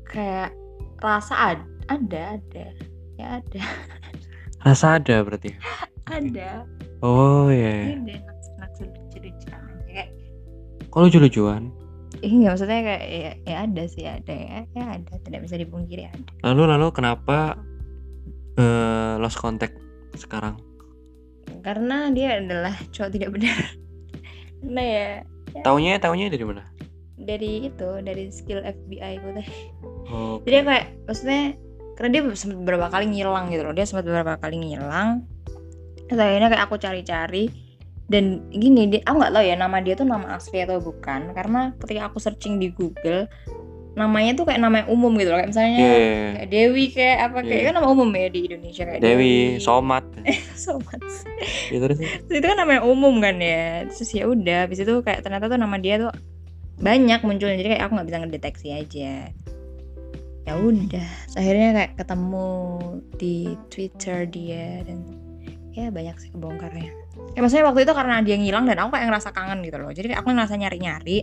Kayak 0.06 0.54
rasa 1.06 1.34
ad- 1.34 1.70
ada 1.90 2.38
ada. 2.38 2.66
Ya 3.18 3.26
ada. 3.42 3.62
Rasa 4.66 5.02
ada 5.02 5.26
berarti? 5.26 5.58
Ada. 6.06 6.62
Oh 7.02 7.50
ya 7.50 7.98
ini 7.98 8.14
lucu-lucuan. 8.78 9.62
Kayak 9.90 10.08
kalau 10.94 11.10
lucu-lucuan? 11.10 11.62
Nggak 12.22 12.52
maksudnya 12.54 12.80
kayak 12.86 13.04
ya, 13.10 13.30
ya 13.42 13.56
ada 13.66 13.82
sih 13.90 14.04
ada 14.06 14.30
ya 14.34 14.58
ya 14.70 14.84
ada. 14.98 15.12
Tidak 15.18 15.40
bisa 15.42 15.58
dipungkiri 15.58 16.06
ada. 16.06 16.30
Lalu 16.46 16.62
lalu 16.78 16.86
kenapa 16.94 17.58
eh 18.54 19.18
lost 19.18 19.42
contact 19.42 19.74
sekarang? 20.14 20.62
Karena 21.66 22.10
dia 22.14 22.38
adalah 22.38 22.74
cowok 22.94 23.10
tidak 23.10 23.30
benar. 23.34 23.58
Karena 24.62 24.82
ya. 24.82 25.06
Taunya 25.66 26.00
taunya 26.00 26.32
dari 26.32 26.48
mana 26.48 26.64
dari 27.16 27.68
itu 27.68 27.90
dari 28.00 28.32
skill 28.32 28.64
FBI 28.64 29.12
gue 29.20 29.32
teh. 29.38 29.48
Oh 30.08 30.40
jadi 30.42 30.64
kayak 30.64 30.86
maksudnya 31.06 31.42
karena 31.94 32.08
dia 32.18 32.22
sempat 32.34 32.58
beberapa 32.64 32.86
kali 32.88 33.04
ngilang 33.12 33.52
gitu 33.52 33.62
loh. 33.68 33.74
Dia 33.76 33.86
sempat 33.86 34.04
beberapa 34.08 34.34
kali 34.40 34.56
ngilang. 34.58 35.28
Terus 36.08 36.18
akhirnya 36.18 36.48
kayak 36.50 36.64
aku 36.66 36.76
cari-cari. 36.80 37.44
Dan 38.08 38.44
gini 38.52 38.92
dia 38.92 39.00
aku 39.08 39.16
nggak 39.22 39.32
tahu 39.32 39.44
ya 39.44 39.56
nama 39.56 39.78
dia 39.80 39.94
tuh 39.96 40.08
nama 40.08 40.36
asli 40.36 40.64
atau 40.64 40.80
bukan. 40.80 41.32
Karena 41.32 41.72
ketika 41.80 42.10
aku 42.12 42.18
searching 42.20 42.56
di 42.60 42.72
Google 42.72 43.28
namanya 43.92 44.32
tuh 44.40 44.48
kayak 44.48 44.60
nama 44.60 44.84
yang 44.84 44.88
umum 44.88 45.12
gitu 45.20 45.30
loh. 45.32 45.38
Kayak 45.40 45.50
misalnya 45.52 45.76
iya. 45.76 46.28
kayak 46.32 46.48
Dewi 46.48 46.84
kayak 46.96 47.18
apa 47.28 47.38
kayak 47.44 47.52
Iya. 47.60 47.66
kan 47.68 47.74
nama 47.76 47.88
umum 47.92 48.08
ya 48.16 48.26
di 48.32 48.40
Indonesia 48.48 48.84
kayak 48.88 49.00
Dewi 49.04 49.36
Somat 49.60 50.04
Somat 50.56 51.00
terus? 51.70 51.98
Terus 52.00 52.36
itu 52.40 52.46
kan 52.48 52.56
nama 52.56 52.72
yang 52.80 52.86
umum 52.88 53.14
kan 53.20 53.36
ya. 53.36 53.84
Terus 53.92 54.10
ya 54.16 54.24
udah 54.28 54.58
habis 54.64 54.80
itu 54.80 54.94
kayak 55.04 55.20
ternyata 55.20 55.44
tuh 55.52 55.60
nama 55.60 55.76
dia 55.76 56.00
tuh 56.00 56.12
banyak 56.80 57.20
munculnya 57.26 57.58
jadi 57.60 57.68
kayak 57.76 57.82
aku 57.88 57.92
nggak 57.98 58.08
bisa 58.08 58.18
ngedeteksi 58.22 58.68
aja. 58.72 59.12
Ya 60.42 60.52
udah 60.58 61.08
akhirnya 61.38 61.68
kayak 61.76 61.92
ketemu 62.02 62.50
di 63.14 63.36
Twitter 63.70 64.18
dia 64.26 64.82
dan 64.82 64.98
ya 65.72 65.88
banyak 65.88 66.16
sih 66.18 66.30
kebongkarnya. 66.34 66.90
Ya 67.32 67.40
maksudnya 67.40 67.64
waktu 67.68 67.86
itu 67.88 67.92
karena 67.94 68.20
dia 68.20 68.36
ngilang 68.36 68.64
dan 68.68 68.76
aku 68.82 68.96
kayak 68.98 69.06
ngerasa 69.08 69.30
kangen 69.30 69.62
gitu 69.64 69.78
loh. 69.78 69.92
Jadi 69.94 70.12
kayak 70.12 70.20
aku 70.20 70.28
ngerasa 70.34 70.54
nyari-nyari 70.58 71.18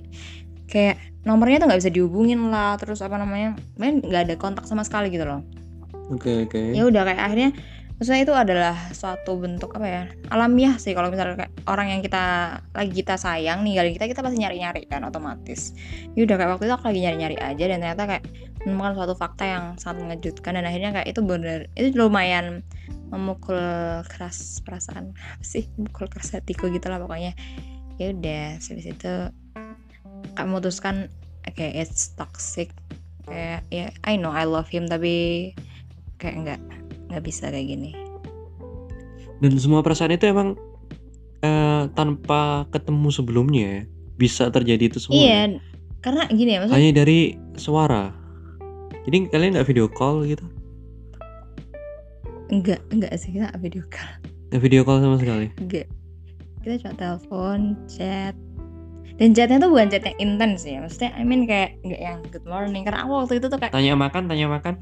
kayak 0.70 0.96
nomornya 1.26 1.66
tuh 1.66 1.68
nggak 1.68 1.82
bisa 1.82 1.92
dihubungin 1.92 2.54
lah 2.54 2.78
terus 2.78 3.02
apa 3.02 3.18
namanya 3.18 3.58
main 3.82 4.00
nggak 4.06 4.22
ada 4.30 4.36
kontak 4.38 4.66
sama 4.70 4.86
sekali 4.86 5.10
gitu 5.10 5.26
loh. 5.26 5.42
Oke 6.10 6.46
oke. 6.48 6.74
Ya 6.74 6.86
udah 6.88 7.06
kayak 7.06 7.22
akhirnya 7.22 7.50
maksudnya 8.00 8.24
itu 8.24 8.32
adalah 8.32 8.76
suatu 8.96 9.36
bentuk 9.36 9.76
apa 9.76 9.84
ya 9.84 10.04
alamiah 10.32 10.80
sih 10.80 10.96
kalau 10.96 11.12
misalnya 11.12 11.52
orang 11.68 11.92
yang 11.92 12.00
kita 12.00 12.56
lagi 12.72 12.96
kita 12.96 13.20
sayang 13.20 13.68
ninggalin 13.68 13.92
kita 13.92 14.08
kita 14.08 14.24
pasti 14.24 14.40
nyari-nyari 14.40 14.88
kan 14.88 15.04
otomatis. 15.04 15.76
Ya 16.16 16.24
udah 16.24 16.40
kayak 16.40 16.50
waktu 16.56 16.72
itu 16.72 16.74
aku 16.80 16.86
lagi 16.96 17.00
nyari-nyari 17.04 17.38
aja 17.44 17.64
dan 17.68 17.78
ternyata 17.84 18.04
kayak 18.08 18.24
menemukan 18.64 18.94
suatu 18.96 19.16
fakta 19.20 19.44
yang 19.44 19.64
sangat 19.76 20.00
mengejutkan 20.08 20.56
dan 20.56 20.64
akhirnya 20.64 20.96
kayak 20.96 21.08
itu 21.12 21.20
bener 21.20 21.68
itu 21.76 21.92
lumayan 22.00 22.64
memukul 23.12 23.60
keras 24.08 24.64
perasaan. 24.64 25.12
Sih? 25.44 25.68
Memukul 25.76 26.08
keras 26.08 26.32
hatiku 26.32 26.72
gitu 26.72 26.88
lah 26.88 27.04
pokoknya. 27.04 27.36
Ya 28.00 28.16
udah 28.16 28.64
habis 28.64 28.88
itu 28.88 29.14
kayak 30.40 30.48
memutuskan 30.48 31.12
oke 31.44 31.68
it's 31.68 32.16
toxic. 32.16 32.72
Kayak 33.28 33.68
ya 33.68 33.92
I 34.08 34.16
know 34.16 34.32
I 34.32 34.48
love 34.48 34.72
him 34.72 34.88
tapi 34.88 35.52
kayak 36.16 36.36
nggak 36.48 36.62
nggak 37.10 37.24
bisa 37.26 37.50
kayak 37.50 37.68
gini. 37.74 37.92
Dan 39.40 39.58
semua 39.58 39.82
perasaan 39.82 40.14
itu 40.14 40.30
emang 40.30 40.56
eh, 41.42 41.84
tanpa 41.98 42.70
ketemu 42.70 43.10
sebelumnya 43.10 43.66
ya, 43.66 43.82
bisa 44.20 44.44
terjadi 44.52 44.92
itu 44.92 44.98
semua 45.00 45.16
ya? 45.16 45.24
iya 45.24 45.40
karena 46.00 46.24
gini 46.32 46.56
ya 46.56 46.60
maksudnya 46.64 46.80
hanya 46.80 46.92
dari 46.96 47.20
suara. 47.60 48.04
Jadi 49.08 49.32
kalian 49.32 49.52
nggak 49.58 49.68
video 49.68 49.88
call 49.88 50.24
gitu? 50.28 50.46
Enggak 52.50 52.80
enggak 52.92 53.12
sih 53.20 53.36
kita 53.36 53.52
video 53.60 53.84
call. 53.92 54.12
Nggak 54.52 54.62
video 54.64 54.82
call 54.88 55.04
sama 55.04 55.18
sekali? 55.20 55.48
Enggak 55.60 55.88
kita 56.64 56.76
cuma 56.84 56.94
telepon 56.96 57.60
chat. 57.88 58.36
Dan 59.20 59.36
chatnya 59.36 59.60
tuh 59.60 59.72
bukan 59.76 59.92
chat 59.92 60.04
yang 60.08 60.18
intens 60.20 60.64
ya 60.64 60.80
maksudnya 60.80 61.12
I 61.20 61.28
mean 61.28 61.44
kayak 61.44 61.76
nggak 61.84 62.02
yang 62.02 62.20
good 62.32 62.48
morning. 62.48 62.88
Karena 62.88 63.04
aku 63.04 63.12
waktu 63.26 63.34
itu 63.44 63.48
tuh 63.52 63.60
kayak 63.60 63.76
tanya 63.76 63.96
makan 63.96 64.32
tanya 64.32 64.48
makan 64.48 64.80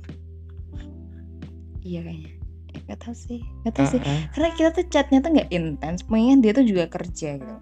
iya 1.88 2.00
kayaknya. 2.04 2.32
Eh, 2.76 2.80
nggak 2.84 3.00
tahu 3.00 3.16
sih 3.16 3.40
nggak 3.64 3.74
tahu 3.80 3.86
sih. 3.96 4.02
Ah, 4.04 4.12
ah. 4.12 4.22
karena 4.36 4.50
kita 4.60 4.70
tuh 4.76 4.86
chatnya 4.92 5.20
tuh 5.24 5.32
nggak 5.32 5.50
intens 5.56 6.04
pengen 6.04 6.44
dia 6.44 6.52
tuh 6.52 6.68
juga 6.68 6.92
kerja 6.92 7.40
gitu. 7.40 7.56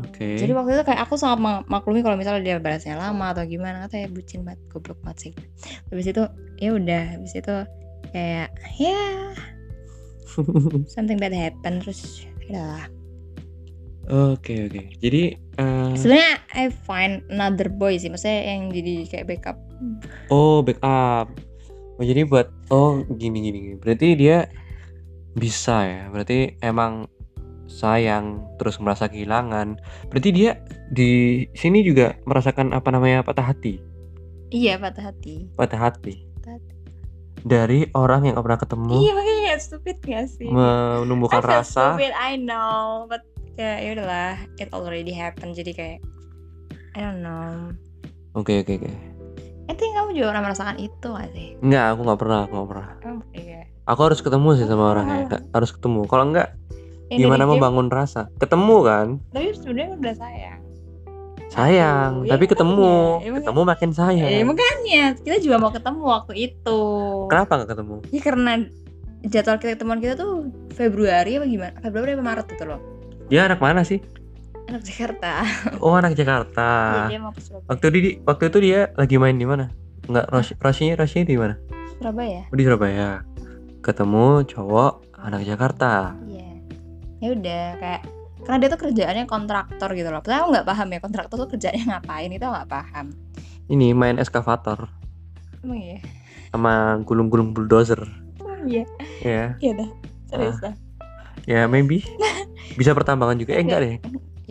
Oke. 0.00 0.40
Jadi 0.40 0.52
waktu 0.56 0.70
itu 0.80 0.84
kayak 0.88 1.00
aku 1.04 1.20
sangat 1.20 1.38
mak- 1.44 1.66
maklumi 1.68 2.00
kalau 2.00 2.16
misalnya 2.16 2.40
dia 2.40 2.56
balasnya 2.56 2.96
lama 2.96 3.36
atau 3.36 3.44
gimana 3.44 3.84
atau 3.84 4.00
ya 4.00 4.08
bucin 4.08 4.40
banget 4.40 4.60
goblok 4.72 4.96
banget 5.04 5.18
sih. 5.28 5.32
Habis 5.92 6.06
itu 6.08 6.22
ya 6.62 6.70
udah 6.72 7.02
habis 7.18 7.32
itu 7.36 7.56
kayak 8.12 8.48
ya 8.80 9.02
something 10.94 11.20
bad 11.20 11.36
happen 11.36 11.84
terus 11.84 12.24
ya 12.48 12.62
lah. 12.64 12.86
Oke 14.08 14.66
oke. 14.72 14.82
Jadi 14.98 15.22
eh, 15.36 15.92
sebenarnya 15.92 16.32
I 16.56 16.72
find 16.72 17.20
another 17.28 17.68
boy 17.68 18.00
sih 18.00 18.08
maksudnya 18.08 18.56
yang 18.56 18.72
jadi 18.72 18.94
kayak 19.12 19.26
backup. 19.28 19.56
Oh 20.32 20.64
backup 20.64 21.28
oh 22.02 22.06
jadi 22.10 22.26
buat 22.26 22.50
oh 22.74 23.06
gini 23.14 23.38
gini 23.46 23.58
gini. 23.62 23.76
berarti 23.78 24.18
dia 24.18 24.50
bisa 25.38 25.86
ya? 25.86 26.02
Berarti 26.10 26.58
emang 26.58 27.06
sayang 27.70 28.42
terus 28.58 28.82
merasa 28.82 29.06
kehilangan. 29.06 29.78
Berarti 30.10 30.34
dia 30.34 30.58
di 30.90 31.46
sini 31.54 31.86
juga 31.86 32.18
merasakan 32.26 32.74
apa 32.74 32.90
namanya 32.90 33.22
patah 33.22 33.54
hati? 33.54 33.78
Iya 34.50 34.82
patah 34.82 35.14
hati. 35.14 35.46
Patah 35.54 35.78
hati. 35.78 36.14
Patah 36.42 36.58
hati. 36.58 36.70
dari 37.42 37.90
orang 37.98 38.26
yang 38.26 38.38
gak 38.38 38.46
pernah 38.46 38.60
ketemu. 38.62 38.92
Iya 39.02 39.12
makanya 39.18 39.54
stupid 39.58 39.96
gak 40.02 40.26
sih? 40.30 40.50
Menumbuhkan 40.50 41.42
I 41.42 41.46
rasa. 41.58 41.94
stupid 41.94 42.14
I 42.18 42.38
know 42.38 43.06
but 43.10 43.22
kayak 43.54 43.78
ya 43.82 43.90
udahlah 43.94 44.34
it 44.58 44.70
already 44.74 45.14
happened. 45.14 45.54
Jadi 45.54 45.70
kayak 45.74 45.98
I 46.94 46.98
don't 47.02 47.22
know. 47.22 47.70
Oke 48.34 48.62
oke 48.62 48.78
oke 48.78 49.21
I 49.68 49.74
think 49.74 49.94
kamu 49.94 50.10
juga 50.12 50.26
pernah 50.34 50.44
merasakan 50.50 50.76
itu 50.78 51.06
gak 51.06 51.30
sih 51.30 51.48
Enggak, 51.60 51.84
aku 51.92 52.00
nggak 52.02 52.20
pernah, 52.20 52.38
aku 52.44 52.52
nggak 52.52 52.70
pernah. 52.70 52.86
oh, 53.04 53.22
iya 53.32 53.60
Aku 53.82 54.00
harus 54.02 54.20
ketemu 54.22 54.48
sih 54.54 54.66
sama 54.66 54.84
orangnya, 54.90 55.18
Oh. 55.18 55.26
Nggak- 55.26 55.44
harus 55.52 55.70
ketemu. 55.74 56.00
Kalau 56.06 56.24
enggak, 56.30 56.48
gimana 57.10 57.42
game, 57.44 57.50
membangun 57.52 57.88
rasa? 57.90 58.30
Ketemu 58.38 58.76
kan, 58.82 59.06
tapi 59.30 59.46
sebenarnya 59.52 59.90
udah 59.96 60.14
sayang 60.14 60.60
sayang, 61.52 62.10
Aduh, 62.16 62.24
ya 62.24 62.30
tapi 62.32 62.44
ketemu, 62.48 62.80
makanya, 62.80 63.20
ya 63.20 63.30
ketemu 63.36 63.60
makin 63.62 63.90
sayang. 63.92 64.28
Eh, 64.30 64.40
makanya 64.40 65.02
kita 65.20 65.36
juga 65.36 65.56
mau 65.60 65.68
ketemu 65.68 66.00
waktu 66.00 66.32
itu. 66.48 66.80
Kenapa 67.28 67.52
nggak 67.60 67.70
ketemu? 67.76 67.96
Ya 68.08 68.20
karena 68.24 68.52
jadwal 69.22 69.56
kita 69.60 69.70
ketemuan 69.76 70.00
kita 70.00 70.14
tuh 70.16 70.48
Februari 70.72 71.36
apa 71.36 71.44
gimana? 71.44 71.76
Februari 71.78 72.16
apa 72.16 72.24
Maret 72.24 72.46
gitu 72.48 72.64
loh. 72.64 72.80
Dia 73.28 73.44
anak 73.44 73.60
mana 73.60 73.84
sih? 73.84 74.00
Anak 74.70 74.82
Jakarta. 74.86 75.30
Oh, 75.82 75.94
anak 75.98 76.14
Jakarta. 76.14 76.68
Iya, 77.08 77.18
dia 77.18 77.20
mau 77.20 77.32
ke 77.34 77.40
Surabaya. 77.42 77.68
Waktu 77.68 77.86
di 77.90 78.00
waktu 78.22 78.44
itu 78.48 78.58
dia 78.62 78.80
lagi 78.94 79.16
main 79.18 79.36
di 79.36 79.46
mana? 79.46 79.68
Enggak, 80.06 80.26
Ros 80.30 80.48
Rosnya 80.58 80.94
Rosnya 80.98 81.22
di 81.26 81.36
mana? 81.38 81.54
Surabaya. 81.98 82.42
Oh, 82.48 82.56
di 82.56 82.64
Surabaya. 82.64 83.08
Ketemu 83.82 84.46
cowok 84.46 84.92
anak 85.18 85.42
Jakarta. 85.46 86.14
Iya. 86.26 86.50
Ya 87.22 87.28
udah 87.34 87.64
kayak 87.78 88.02
karena 88.42 88.58
dia 88.58 88.68
tuh 88.74 88.80
kerjaannya 88.82 89.24
kontraktor 89.30 89.90
gitu 89.94 90.08
loh. 90.10 90.22
Padahal 90.22 90.46
aku 90.46 90.48
nggak 90.58 90.66
paham 90.66 90.88
ya 90.90 90.98
kontraktor 90.98 91.36
tuh 91.46 91.48
kerjaannya 91.54 91.84
ngapain 91.90 92.30
itu 92.30 92.42
nggak 92.46 92.68
paham. 92.70 93.06
Ini 93.70 93.94
main 93.94 94.18
eskavator 94.18 94.90
Emang 95.62 95.78
iya. 95.78 95.98
sama 96.50 96.98
gulung-gulung 97.06 97.54
bulldozer. 97.54 98.02
Oh, 98.42 98.58
iya. 98.66 98.82
Ya, 99.22 99.54
Iya 99.62 99.72
dah. 99.78 99.88
Serius 100.26 100.58
dah. 100.58 100.74
ya 101.46 101.70
maybe. 101.70 102.02
Bisa 102.78 102.90
pertambangan 102.98 103.38
juga. 103.38 103.54
Eh 103.54 103.62
enggak 103.62 103.80
deh. 103.86 103.96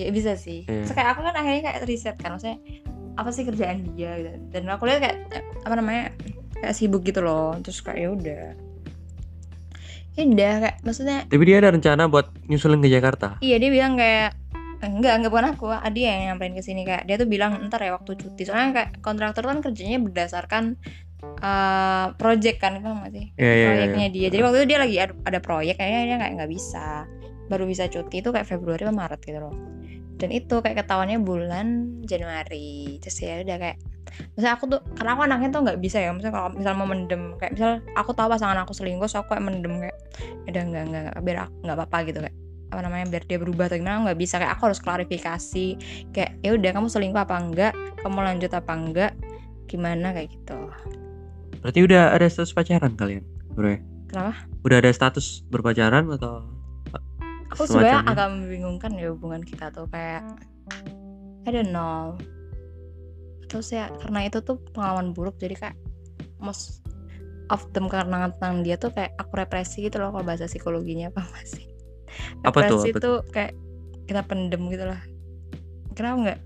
Ya 0.02 0.12
bisa 0.12 0.34
sih. 0.36 0.66
Iya. 0.66 0.88
Terus 0.88 0.94
kayak 0.94 1.10
aku 1.14 1.22
kan 1.28 1.36
akhirnya 1.38 1.62
kayak 1.70 1.80
riset 1.86 2.16
kan 2.18 2.36
maksudnya 2.38 2.58
apa 3.20 3.30
sih 3.30 3.44
kerjaan 3.44 3.78
dia 3.94 4.12
gitu. 4.18 4.30
Dan 4.50 4.72
aku 4.72 4.88
lihat 4.88 5.00
kayak 5.04 5.18
apa 5.62 5.76
namanya 5.78 6.04
kayak 6.58 6.76
sibuk 6.76 7.06
gitu 7.06 7.22
loh. 7.22 7.54
Terus 7.62 7.80
kayak 7.82 8.00
ya 8.00 8.10
udah. 8.12 8.46
Ya 10.12 10.24
udah 10.28 10.54
kayak 10.68 10.76
maksudnya 10.84 11.20
Tapi 11.32 11.44
dia 11.48 11.58
ada 11.64 11.72
rencana 11.72 12.04
buat 12.12 12.28
nyusulin 12.52 12.84
ke 12.84 12.90
Jakarta. 12.92 13.40
iya 13.40 13.56
dia 13.56 13.72
bilang 13.72 13.96
kayak 13.96 14.36
enggak 14.82 15.14
enggak 15.22 15.32
bukan 15.32 15.48
aku 15.56 15.66
dia 15.94 16.08
yang 16.18 16.22
nyamperin 16.34 16.58
ke 16.58 16.64
sini 16.66 16.82
kayak 16.84 17.06
dia 17.06 17.16
tuh 17.16 17.30
bilang 17.30 17.54
ntar 17.70 17.86
ya 17.86 17.94
waktu 17.94 18.18
cuti 18.18 18.44
soalnya 18.50 18.70
kayak 18.82 18.90
kontraktor 19.06 19.46
kan 19.46 19.62
kerjanya 19.62 20.02
berdasarkan 20.02 20.74
eh 21.22 22.08
project 22.18 22.58
kan 22.58 22.82
paham 22.82 23.06
gak 23.06 23.14
sih 23.14 23.26
Iya, 23.38 23.46
iya, 23.46 23.54
iya, 23.54 23.68
proyeknya 23.70 24.08
iya. 24.10 24.14
dia 24.14 24.28
jadi 24.34 24.42
waktu 24.42 24.58
itu 24.58 24.68
dia 24.74 24.80
lagi 24.82 24.96
ada, 24.98 25.14
ada 25.22 25.40
proyek 25.40 25.76
kayaknya 25.78 26.02
dia 26.10 26.18
kayak 26.18 26.34
nggak 26.42 26.52
bisa 26.52 26.88
baru 27.52 27.68
bisa 27.68 27.92
cuti 27.92 28.24
itu 28.24 28.32
kayak 28.32 28.48
Februari 28.48 28.88
atau 28.88 28.96
Maret 28.96 29.20
gitu 29.28 29.40
loh. 29.44 29.56
Dan 30.16 30.30
itu 30.32 30.64
kayak 30.64 30.86
ketahuannya 30.86 31.20
bulan 31.20 32.00
Januari. 32.08 32.98
Terus 33.04 33.18
ya 33.20 33.44
udah 33.44 33.58
kayak 33.60 33.78
misalnya 34.36 34.56
aku 34.56 34.66
tuh 34.68 34.82
karena 34.96 35.12
aku 35.16 35.22
anaknya 35.28 35.50
tuh 35.52 35.62
nggak 35.68 35.80
bisa 35.80 35.98
ya 36.04 36.12
misalnya 36.12 36.36
kalau 36.36 36.50
misal 36.52 36.74
mau 36.76 36.88
mendem 36.88 37.40
kayak 37.40 37.56
misal 37.56 37.80
aku 37.96 38.12
tahu 38.12 38.28
pasangan 38.28 38.60
aku 38.60 38.76
selingkuh 38.76 39.08
so 39.08 39.24
aku 39.24 39.34
kayak 39.34 39.48
mendem 39.48 39.88
kayak 39.88 39.98
udah 40.52 40.64
nggak 40.68 40.84
nggak 40.92 41.24
biar 41.24 41.48
nggak 41.64 41.76
apa-apa 41.80 41.98
gitu 42.12 42.20
kayak 42.20 42.36
apa 42.72 42.88
namanya 42.88 43.06
biar 43.12 43.24
dia 43.28 43.36
berubah 43.36 43.68
atau 43.68 43.78
gimana 43.78 44.08
nggak 44.08 44.20
bisa. 44.20 44.40
Kayak 44.40 44.56
aku 44.56 44.72
harus 44.72 44.80
klarifikasi 44.80 45.66
kayak 46.16 46.32
ya 46.40 46.52
udah 46.56 46.72
kamu 46.72 46.88
selingkuh 46.88 47.22
apa 47.22 47.36
enggak? 47.36 47.74
Kamu 48.00 48.20
lanjut 48.24 48.52
apa 48.56 48.72
enggak? 48.72 49.12
Gimana? 49.68 50.16
Kayak 50.16 50.40
gitu. 50.40 50.60
Berarti 51.62 51.80
udah 51.84 52.16
ada 52.16 52.26
status 52.32 52.56
pacaran 52.56 52.96
kalian, 52.96 53.28
bro? 53.54 53.76
Kenapa? 54.08 54.34
Udah 54.64 54.78
ada 54.80 54.92
status 54.92 55.44
berpacaran 55.52 56.08
atau 56.16 56.48
aku 57.52 57.68
sebenarnya 57.68 58.02
agak 58.08 58.28
membingungkan 58.32 58.92
ya 58.96 59.12
hubungan 59.12 59.44
kita 59.44 59.70
tuh 59.76 59.86
kayak 59.92 60.24
I 61.46 61.50
don't 61.50 61.74
know. 61.74 62.16
Terus 63.52 63.76
ya 63.76 63.92
karena 64.00 64.32
itu 64.32 64.40
tuh 64.40 64.62
pengalaman 64.72 65.12
buruk 65.12 65.36
jadi 65.36 65.60
kayak 65.60 65.78
most 66.40 66.82
of 67.52 67.68
them 67.76 67.92
karena 67.92 68.32
tentang 68.32 68.64
dia 68.64 68.80
tuh 68.80 68.96
kayak 68.96 69.12
aku 69.20 69.44
represi 69.44 69.84
gitu 69.84 70.00
loh 70.00 70.16
kalau 70.16 70.24
bahasa 70.24 70.48
psikologinya 70.48 71.12
apa 71.12 71.28
masih 71.36 71.68
Apa 72.48 72.72
tuh, 72.72 72.80
represi 72.80 72.90
apa 72.96 73.00
tuh 73.04 73.18
kayak 73.32 73.54
kita 74.08 74.22
pendem 74.24 74.62
gitu 74.72 74.86
lah. 74.88 75.02
Kenapa 75.96 76.16
nggak? 76.24 76.40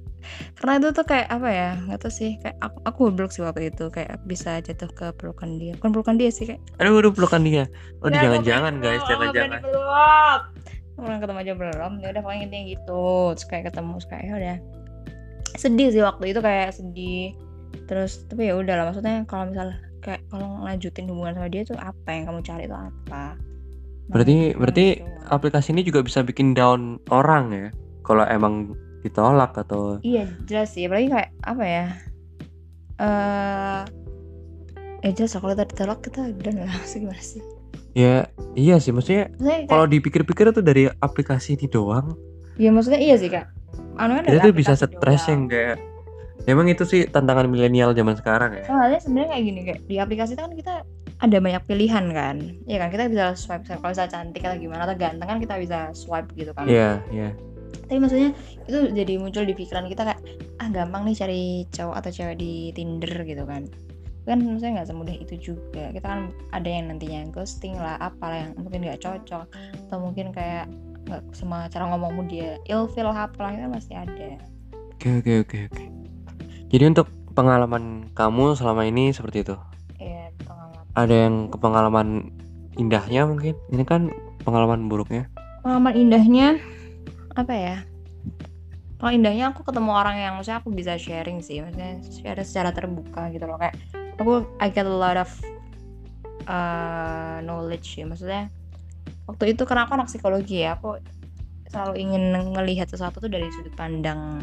Karena 0.58 0.72
itu 0.82 0.88
tuh 0.90 1.06
kayak 1.06 1.28
apa 1.30 1.50
ya 1.54 1.70
nggak 1.86 2.00
tahu 2.02 2.14
sih 2.14 2.32
kayak 2.42 2.58
aku 2.58 2.78
aku 2.90 2.98
goblok 3.14 3.30
sih 3.30 3.46
waktu 3.46 3.70
itu 3.70 3.86
kayak 3.94 4.18
bisa 4.26 4.58
jatuh 4.66 4.90
ke 4.90 5.14
pelukan 5.14 5.62
dia. 5.62 5.78
Bukan 5.78 5.92
pelukan 5.94 6.16
dia 6.18 6.34
sih 6.34 6.50
kayak 6.50 6.62
Aduh, 6.82 6.98
udah 6.98 7.14
pelukan 7.14 7.42
dia. 7.46 7.70
Oh, 8.02 8.10
Ya, 8.10 8.26
jangan-jangan 8.26 8.74
aku 8.82 8.84
guys, 8.86 9.02
pengen 9.06 9.52
peluk. 9.62 10.42
Orang 10.96 11.20
ketemu 11.20 11.40
aja 11.44 11.54
belum, 11.60 11.92
ya 12.00 12.08
udah 12.16 12.22
pokoknya 12.24 12.44
intinya 12.48 12.66
gitu. 12.72 13.04
Terus 13.36 13.46
kayak 13.52 13.64
ketemu, 13.72 13.92
terus 14.00 14.08
kayak 14.08 14.24
ya 14.24 14.34
udah. 14.40 14.58
Sedih 15.56 15.88
sih 15.92 16.04
waktu 16.04 16.24
itu 16.32 16.40
kayak 16.40 16.70
sedih. 16.76 17.36
Terus 17.86 18.24
tapi 18.32 18.48
ya 18.48 18.56
udah 18.56 18.74
lah 18.80 18.86
maksudnya 18.88 19.28
kalau 19.28 19.52
misal 19.52 19.76
kayak 20.00 20.22
kalau 20.32 20.64
lanjutin 20.64 21.10
hubungan 21.12 21.36
sama 21.36 21.48
dia 21.52 21.66
tuh 21.68 21.76
apa 21.82 22.10
yang 22.14 22.24
kamu 22.32 22.40
cari 22.46 22.64
itu 22.70 22.78
apa? 22.78 23.36
Berarti 24.08 24.36
Nah, 24.54 24.58
berarti 24.62 24.86
gitu 24.96 25.04
doang. 25.04 25.28
aplikasi 25.34 25.68
ini 25.74 25.82
juga 25.82 26.00
bisa 26.06 26.20
bikin 26.22 26.54
down 26.54 27.02
orang 27.12 27.44
ya. 27.52 27.68
Kalau 28.06 28.24
emang 28.30 28.78
ditolak 29.02 29.58
atau 29.58 29.98
Iya 30.02 30.30
jelas 30.46 30.74
sih, 30.74 30.86
apalagi 30.86 31.10
kayak 31.10 31.30
apa 31.44 31.64
ya? 31.66 31.86
Eh 33.02 33.82
eh 35.06 35.12
jelas 35.14 35.36
kalau 35.38 35.54
tadi 35.54 35.74
ditolak 35.74 36.00
kita 36.02 36.32
dan 36.42 36.66
lah 36.66 36.72
gimana 36.94 37.20
sih? 37.22 37.42
Ya 37.96 38.28
iya 38.60 38.76
sih 38.78 38.92
maksudnya 38.92 39.32
Maksudnya 39.40 39.72
kalau 39.72 39.88
dipikir-pikir 39.88 40.52
tuh 40.52 40.60
dari 40.60 40.92
aplikasi 40.92 41.56
ini 41.56 41.72
doang 41.72 42.12
ya 42.60 42.70
maksudnya 42.70 43.00
iya 43.00 43.16
sih 43.16 43.32
kak. 43.32 43.48
Anu 43.96 44.20
kan 44.20 44.28
tuh 44.28 44.52
bisa 44.52 44.76
stres 44.76 45.24
yang 45.32 45.48
kayak 45.48 45.80
emang 46.48 46.68
itu 46.68 46.84
sih 46.84 47.08
tantangan 47.08 47.48
milenial 47.48 47.96
zaman 47.96 48.20
sekarang 48.20 48.60
ya 48.60 48.64
Soalnya 48.68 49.00
sebenarnya 49.00 49.30
kayak 49.32 49.44
gini 49.48 49.62
kayak 49.64 49.80
di 49.88 49.96
aplikasi 50.00 50.36
itu 50.36 50.44
kan 50.44 50.54
kita 50.54 50.76
ada 51.16 51.38
banyak 51.40 51.64
pilihan 51.64 52.06
kan. 52.12 52.36
Iya 52.68 52.78
kan 52.84 52.90
kita 52.92 53.08
bisa 53.08 53.26
swipe 53.40 53.64
kalau 53.64 53.96
misalnya 53.96 54.12
cantik 54.12 54.44
atau 54.44 54.60
gimana 54.60 54.84
atau 54.84 55.00
ganteng 55.00 55.28
kan 55.32 55.40
kita 55.40 55.56
bisa 55.64 55.80
swipe 55.96 56.28
gitu 56.36 56.52
kan. 56.52 56.68
iya 56.68 57.00
iya 57.08 57.32
Tapi 57.88 58.00
maksudnya 58.04 58.36
itu 58.68 58.92
jadi 58.92 59.14
muncul 59.16 59.48
di 59.48 59.56
pikiran 59.56 59.88
kita 59.88 60.04
kayak 60.12 60.22
ah 60.60 60.68
gampang 60.68 61.08
nih 61.08 61.16
cari 61.16 61.42
cowok 61.72 61.96
atau 62.04 62.12
cewek 62.12 62.36
di 62.36 62.76
Tinder 62.76 63.24
gitu 63.24 63.48
kan. 63.48 63.64
Kan 64.26 64.42
maksudnya 64.42 64.82
nggak 64.82 64.90
semudah 64.90 65.16
itu 65.16 65.36
juga. 65.38 65.94
Kita 65.94 66.06
kan 66.06 66.22
ada 66.50 66.66
yang 66.66 66.90
nantinya 66.90 67.30
ghosting 67.30 67.78
lah, 67.78 68.02
apalah 68.02 68.50
yang 68.50 68.52
mungkin 68.58 68.82
nggak 68.82 69.02
cocok 69.02 69.46
atau 69.86 69.98
mungkin 70.02 70.34
kayak 70.34 70.66
nggak 71.06 71.22
sama 71.38 71.70
cara 71.70 71.86
ngomongmu 71.94 72.26
dia 72.26 72.58
ilfeel 72.66 73.14
apalah 73.14 73.54
itu 73.54 73.62
kan 73.62 73.72
pasti 73.78 73.94
ada. 73.94 74.42
oke 74.98 75.22
oke 75.22 75.34
oke 75.46 75.58
oke 75.70 75.84
jadi 76.74 76.90
untuk 76.90 77.06
pengalaman 77.38 78.10
kamu 78.18 78.58
selama 78.58 78.90
ini 78.90 79.14
seperti 79.14 79.46
itu 79.46 79.54
Iya, 80.02 80.34
pengalaman. 80.42 80.82
ada 80.98 81.14
yang 81.14 81.36
ke 81.54 81.58
pengalaman 81.62 82.08
indahnya 82.82 83.30
mungkin 83.30 83.54
ini 83.70 83.86
kan 83.86 84.10
pengalaman 84.42 84.90
buruknya 84.90 85.30
Pengalaman 85.62 85.94
indahnya 85.94 86.48
apa 87.38 87.54
ya? 87.54 87.78
Kalau 88.98 89.12
indahnya 89.14 89.54
aku 89.54 89.62
ketemu 89.62 89.92
orang 89.94 90.18
yang 90.18 90.34
maksudnya 90.40 90.58
aku 90.64 90.74
bisa 90.74 90.98
sharing 90.98 91.38
sih, 91.44 91.62
maksudnya 91.62 92.02
share 92.02 92.42
secara 92.42 92.74
terbuka 92.74 93.30
gitu 93.30 93.46
loh 93.46 93.62
kayak 93.62 93.78
aku 94.20 94.48
I 94.62 94.72
get 94.72 94.88
a 94.88 94.92
lot 94.92 95.18
of 95.20 95.30
uh, 96.48 97.42
knowledge 97.44 98.00
ya 98.00 98.06
maksudnya 98.08 98.52
waktu 99.26 99.58
itu 99.58 99.66
karena 99.66 99.90
aku 99.90 99.94
anak 99.98 100.08
psikologi 100.08 100.64
ya 100.64 100.78
aku 100.78 101.02
selalu 101.70 101.94
ingin 102.00 102.24
melihat 102.56 102.88
sesuatu 102.88 103.20
tuh 103.20 103.28
dari 103.28 103.50
sudut 103.52 103.74
pandang 103.74 104.40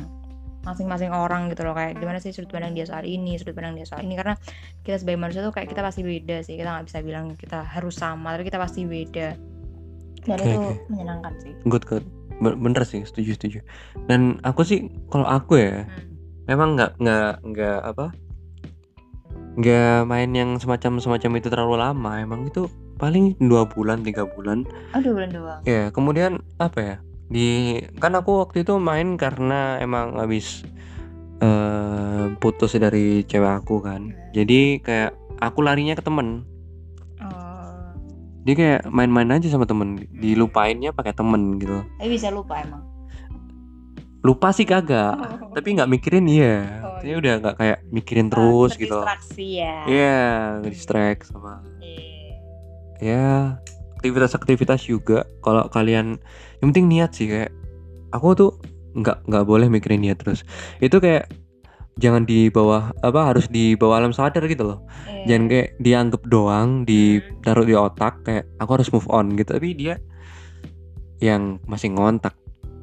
masing-masing 0.62 1.11
orang 1.11 1.50
gitu 1.50 1.66
loh. 1.66 1.74
Kayak 1.74 1.98
gimana 1.98 2.18
sih 2.22 2.30
sudut 2.30 2.50
pandang 2.50 2.74
dia 2.74 2.87
soal 2.87 3.02
ini 3.06 3.35
sudut 3.38 3.54
pandang 3.54 3.74
dia 3.74 3.87
soal 3.87 4.02
ini. 4.06 4.14
Karena 4.14 4.35
kita 4.82 5.02
sebagai 5.02 5.18
manusia 5.18 5.42
tuh 5.42 5.54
kayak 5.54 5.70
kita 5.70 5.82
pasti 5.82 6.00
beda 6.06 6.37
sih. 6.46 6.54
Kita 6.54 6.68
nggak 6.70 6.87
bisa 6.87 6.98
bilang 7.02 7.35
kita 7.35 7.66
harus 7.66 7.94
sama 7.98 8.35
tapi 8.35 8.46
kita 8.46 8.58
pasti 8.62 8.87
beda. 8.87 9.28
Dan 10.22 10.38
Oke, 10.38 10.46
itu 10.46 10.58
oke. 10.62 10.74
menyenangkan 10.87 11.32
sih. 11.42 11.52
Good 11.66 11.85
good. 11.90 12.04
Be- 12.38 12.58
bener 12.58 12.82
sih. 12.87 13.02
Setuju 13.02 13.35
setuju. 13.35 13.58
Dan 14.06 14.38
aku 14.46 14.62
sih 14.62 14.87
kalau 15.11 15.26
aku 15.26 15.58
ya 15.58 15.87
memang 16.46 16.78
nggak 16.78 16.98
nggak 16.98 17.32
nggak 17.42 17.78
apa 17.87 18.06
nggak 19.52 20.08
main 20.08 20.30
yang 20.32 20.56
semacam 20.56 20.96
semacam 20.96 21.30
itu 21.36 21.48
terlalu 21.52 21.76
lama 21.76 22.12
emang 22.16 22.48
itu 22.48 22.72
paling 22.96 23.36
dua 23.36 23.68
bulan 23.68 24.00
tiga 24.00 24.24
bulan. 24.24 24.64
Oh 24.96 25.00
dua 25.02 25.12
bulan 25.12 25.30
doang? 25.34 25.60
Ya 25.68 25.92
kemudian 25.92 26.40
apa 26.56 26.78
ya 26.80 26.96
di 27.32 27.80
kan 28.00 28.12
aku 28.16 28.44
waktu 28.44 28.64
itu 28.64 28.76
main 28.80 29.16
karena 29.20 29.80
emang 29.80 30.16
habis 30.16 30.64
eh 31.42 32.32
putus 32.38 32.78
dari 32.78 33.26
cewek 33.28 33.64
aku 33.64 33.82
kan. 33.84 34.14
Jadi 34.32 34.80
kayak 34.80 35.12
aku 35.42 35.60
larinya 35.60 35.98
ke 35.98 36.04
temen. 36.04 36.46
Oh. 37.20 37.92
Dia 38.48 38.54
kayak 38.54 38.80
main-main 38.88 39.28
aja 39.36 39.50
sama 39.52 39.68
temen 39.68 40.00
dilupainnya 40.16 40.96
pakai 40.96 41.12
temen 41.12 41.60
gitu. 41.60 41.84
Tapi 42.00 42.08
bisa 42.08 42.32
lupa 42.32 42.62
emang? 42.62 42.88
Lupa 44.22 44.54
sih 44.54 44.64
kagak 44.64 45.18
tapi 45.52 45.76
nggak 45.76 45.90
mikirin 45.90 46.24
iya. 46.30 46.80
Oh, 46.86 46.91
Iya. 47.02 47.14
udah 47.18 47.32
nggak 47.42 47.56
kayak 47.58 47.78
mikirin 47.90 48.28
terus 48.30 48.72
gitu 48.78 48.98
Terdistraksi 49.02 49.46
ya 49.58 49.76
Iya, 49.86 50.26
distract 50.62 51.22
sama 51.28 51.62
Iya. 51.82 52.34
ya 53.02 53.28
aktivitas-aktivitas 54.02 54.82
juga. 54.90 55.22
Kalau 55.46 55.70
kalian 55.70 56.18
yang 56.58 56.68
penting 56.74 56.90
niat 56.90 57.14
sih 57.14 57.30
kayak 57.30 57.54
aku 58.10 58.34
tuh 58.34 58.50
nggak 58.98 59.30
nggak 59.30 59.46
boleh 59.46 59.70
mikirin 59.70 60.02
niat 60.02 60.18
terus. 60.18 60.42
Itu 60.82 60.98
kayak 60.98 61.30
jangan 62.02 62.26
di 62.26 62.50
bawah 62.50 62.90
apa 63.06 63.30
harus 63.30 63.46
di 63.46 63.78
bawah 63.78 64.02
alam 64.02 64.10
sadar 64.10 64.42
gitu 64.50 64.66
loh. 64.66 64.82
Iya. 65.06 65.30
Jangan 65.30 65.44
kayak 65.46 65.68
dianggap 65.78 66.22
doang, 66.26 66.82
ditaruh 66.82 67.62
di 67.62 67.74
otak 67.78 68.26
kayak 68.26 68.44
aku 68.58 68.70
harus 68.74 68.90
move 68.90 69.06
on 69.06 69.38
gitu. 69.38 69.54
Tapi 69.54 69.70
dia 69.78 70.02
yang 71.22 71.62
masih 71.70 71.94
ngontak 71.94 72.34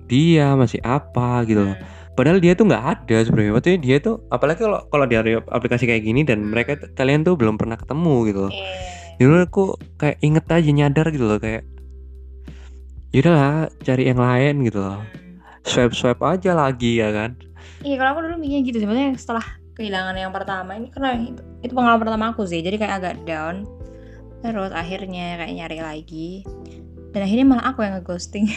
dia 0.08 0.56
masih 0.56 0.80
apa 0.88 1.44
gitu 1.44 1.68
loh. 1.68 1.76
Hmm. 1.76 1.99
Padahal 2.20 2.44
dia 2.44 2.52
tuh 2.52 2.68
nggak 2.68 2.84
ada 2.84 3.18
sebenarnya. 3.24 3.52
Maksudnya 3.56 3.80
dia 3.80 3.98
tuh 4.04 4.20
apalagi 4.28 4.60
kalau 4.68 4.84
kalau 4.92 5.06
di 5.08 5.16
aplikasi 5.40 5.88
kayak 5.88 6.04
gini 6.04 6.28
dan 6.28 6.44
Hmm. 6.44 6.52
mereka 6.52 6.76
kalian 7.00 7.24
tuh 7.24 7.40
belum 7.40 7.56
pernah 7.56 7.80
ketemu 7.80 8.16
gitu 8.28 8.40
loh. 8.44 8.52
Iya. 8.52 8.76
Dulu 9.20 9.36
aku 9.48 9.64
kayak 9.96 10.18
inget 10.20 10.46
aja 10.52 10.72
nyadar 10.76 11.08
gitu 11.16 11.24
loh 11.28 11.40
kayak 11.40 11.64
Yaudahlah 13.10 13.74
cari 13.82 14.06
yang 14.06 14.22
lain 14.22 14.62
gitu 14.70 14.80
loh 14.86 15.02
Hmm. 15.02 15.42
Swipe 15.66 15.96
swipe 15.98 16.24
aja 16.24 16.56
lagi 16.56 17.02
ya 17.02 17.12
kan 17.12 17.36
Iya 17.84 18.00
kalau 18.00 18.10
aku 18.16 18.20
dulu 18.28 18.36
mikirnya 18.40 18.64
gitu 18.64 18.78
sebenarnya 18.80 19.12
setelah 19.20 19.46
kehilangan 19.76 20.16
yang 20.16 20.32
pertama 20.32 20.72
ini 20.76 20.88
karena 20.88 21.20
itu, 21.20 21.42
itu 21.64 21.74
pengalaman 21.76 22.00
pertama 22.00 22.26
aku 22.32 22.48
sih 22.48 22.64
jadi 22.64 22.80
kayak 22.80 22.96
agak 23.00 23.16
down 23.28 23.68
terus 24.40 24.72
akhirnya 24.72 25.36
kayak 25.36 25.54
nyari 25.56 25.80
lagi 25.84 26.30
dan 27.12 27.28
akhirnya 27.28 27.46
malah 27.48 27.66
aku 27.76 27.84
yang 27.84 28.00
ngeghosting 28.00 28.48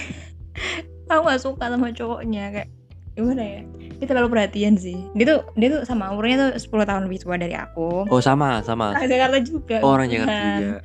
aku 1.11 1.21
gak 1.27 1.43
suka 1.43 1.65
sama 1.67 1.91
cowoknya 1.91 2.45
kayak 2.55 2.71
gimana 3.13 3.43
ya? 3.45 3.61
Dia 4.01 4.07
terlalu 4.09 4.29
perhatian 4.35 4.75
sih. 4.75 4.99
Dia 5.15 5.25
tuh 5.29 5.41
dia 5.55 5.69
tuh 5.69 5.83
sama 5.87 6.11
umurnya 6.11 6.51
tuh 6.51 6.51
10 6.59 6.89
tahun 6.89 7.03
lebih 7.07 7.19
tua 7.23 7.37
dari 7.39 7.55
aku. 7.55 8.09
Oh 8.09 8.21
sama 8.25 8.65
sama. 8.65 8.97
Orang 8.97 9.09
Jakarta 9.09 9.39
juga. 9.45 9.77
Oh, 9.85 9.95
Orang 9.95 10.09
Jakarta 10.09 10.33
bukan. 10.33 10.59
juga. 10.59 10.79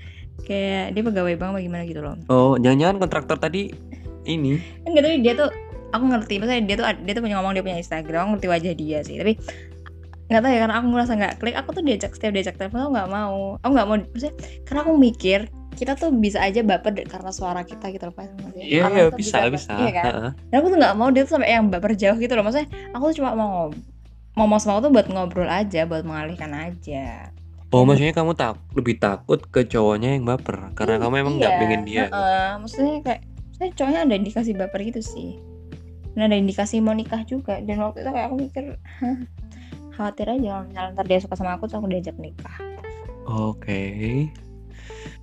Kayak 0.47 0.85
dia 0.95 1.01
pegawai 1.03 1.33
bank 1.39 1.51
bagaimana 1.57 1.83
gitu 1.87 2.01
loh. 2.03 2.15
Oh 2.29 2.53
jangan-jangan 2.59 2.95
kontraktor 3.01 3.37
tadi 3.41 3.71
ini? 4.27 4.59
Enggak 4.85 5.03
tapi 5.07 5.15
dia 5.23 5.33
tuh 5.33 5.49
aku 5.95 6.03
ngerti. 6.03 6.33
Maksudnya 6.39 6.61
dia 6.67 6.75
tuh 6.77 6.85
dia 7.03 7.13
tuh 7.15 7.23
punya 7.23 7.35
ngomong 7.39 7.53
dia 7.55 7.63
punya 7.63 7.77
Instagram 7.79 8.19
aku 8.21 8.29
ngerti 8.37 8.47
wajah 8.51 8.73
dia 8.75 8.99
sih. 9.01 9.15
Tapi 9.17 9.33
nggak 10.27 10.41
tahu 10.43 10.51
ya 10.51 10.59
karena 10.59 10.75
aku 10.75 10.87
ngerasa 10.91 11.11
nggak 11.15 11.33
klik 11.39 11.55
aku 11.55 11.69
tuh 11.71 11.83
diajak 11.87 12.11
setiap 12.11 12.31
diajak 12.35 12.55
telepon 12.59 12.79
aku 12.85 12.91
nggak 12.95 13.09
mau. 13.09 13.55
Aku 13.63 13.71
nggak 13.71 13.87
mau 13.87 13.95
maksudnya 13.97 14.33
karena 14.67 14.79
aku 14.83 14.91
mikir 14.99 15.39
kita 15.77 15.93
tuh 15.93 16.09
bisa 16.09 16.41
aja 16.41 16.65
baper 16.65 17.05
karena 17.05 17.29
suara 17.29 17.61
kita 17.61 17.93
gitu 17.93 18.09
loh 18.09 18.15
Pak. 18.17 18.57
Iya 18.57 18.89
iya 18.89 19.03
tuh 19.13 19.21
bisa 19.21 19.45
bisa. 19.53 19.77
Iya 19.77 19.91
kan? 19.93 20.13
Dan 20.49 20.55
aku 20.57 20.67
tuh 20.73 20.77
nggak 20.81 20.95
mau 20.97 21.13
dia 21.13 21.23
tuh 21.23 21.37
sampai 21.37 21.53
yang 21.53 21.69
baper 21.69 21.93
jauh 21.93 22.17
gitu 22.17 22.33
loh. 22.33 22.41
Maksudnya 22.41 22.67
aku 22.97 23.13
tuh 23.13 23.15
cuma 23.21 23.37
mau 23.37 23.49
ngob- 23.69 23.77
ngomong 24.33 24.57
sama 24.57 24.81
aku 24.81 24.89
tuh 24.89 24.93
buat 24.97 25.07
ngobrol 25.13 25.49
aja 25.49 25.85
buat 25.85 26.01
mengalihkan 26.01 26.49
aja. 26.51 27.29
Oh 27.69 27.83
maksudnya 27.83 28.15
kamu 28.15 28.31
tak 28.33 28.57
lebih 28.73 28.95
takut 28.97 29.43
ke 29.43 29.67
cowoknya 29.67 30.17
yang 30.17 30.25
baper? 30.25 30.71
Karena 30.73 30.97
Iya, 30.97 31.01
kamu 31.05 31.13
emang 31.19 31.35
nggak 31.37 31.51
iya, 31.53 31.59
pengen 31.61 31.81
dia 31.85 32.03
heeh. 32.09 32.47
maksudnya 32.57 32.93
kayak 33.05 33.21
saya 33.53 33.69
cowoknya 33.75 33.99
ada 34.07 34.15
indikasi 34.17 34.51
baper 34.57 34.79
gitu 34.87 35.01
sih. 35.03 35.29
Dan 36.17 36.33
ada 36.33 36.37
indikasi 36.39 36.81
mau 36.81 36.97
nikah 36.97 37.21
juga. 37.27 37.61
Dan 37.61 37.77
waktu 37.83 38.01
itu 38.01 38.09
kayak 38.09 38.25
aku 38.31 38.35
mikir 38.39 38.65
"Hah, 38.97 39.17
khawatir 39.93 40.25
aja 40.31 40.47
kalau 40.57 40.63
misalnya 40.65 40.89
ntar 40.95 41.05
dia 41.05 41.19
suka 41.21 41.35
sama 41.37 41.53
aku 41.59 41.69
terus 41.69 41.77
aku 41.77 41.89
diajak 41.91 42.17
nikah. 42.17 42.55
Oke 43.27 43.83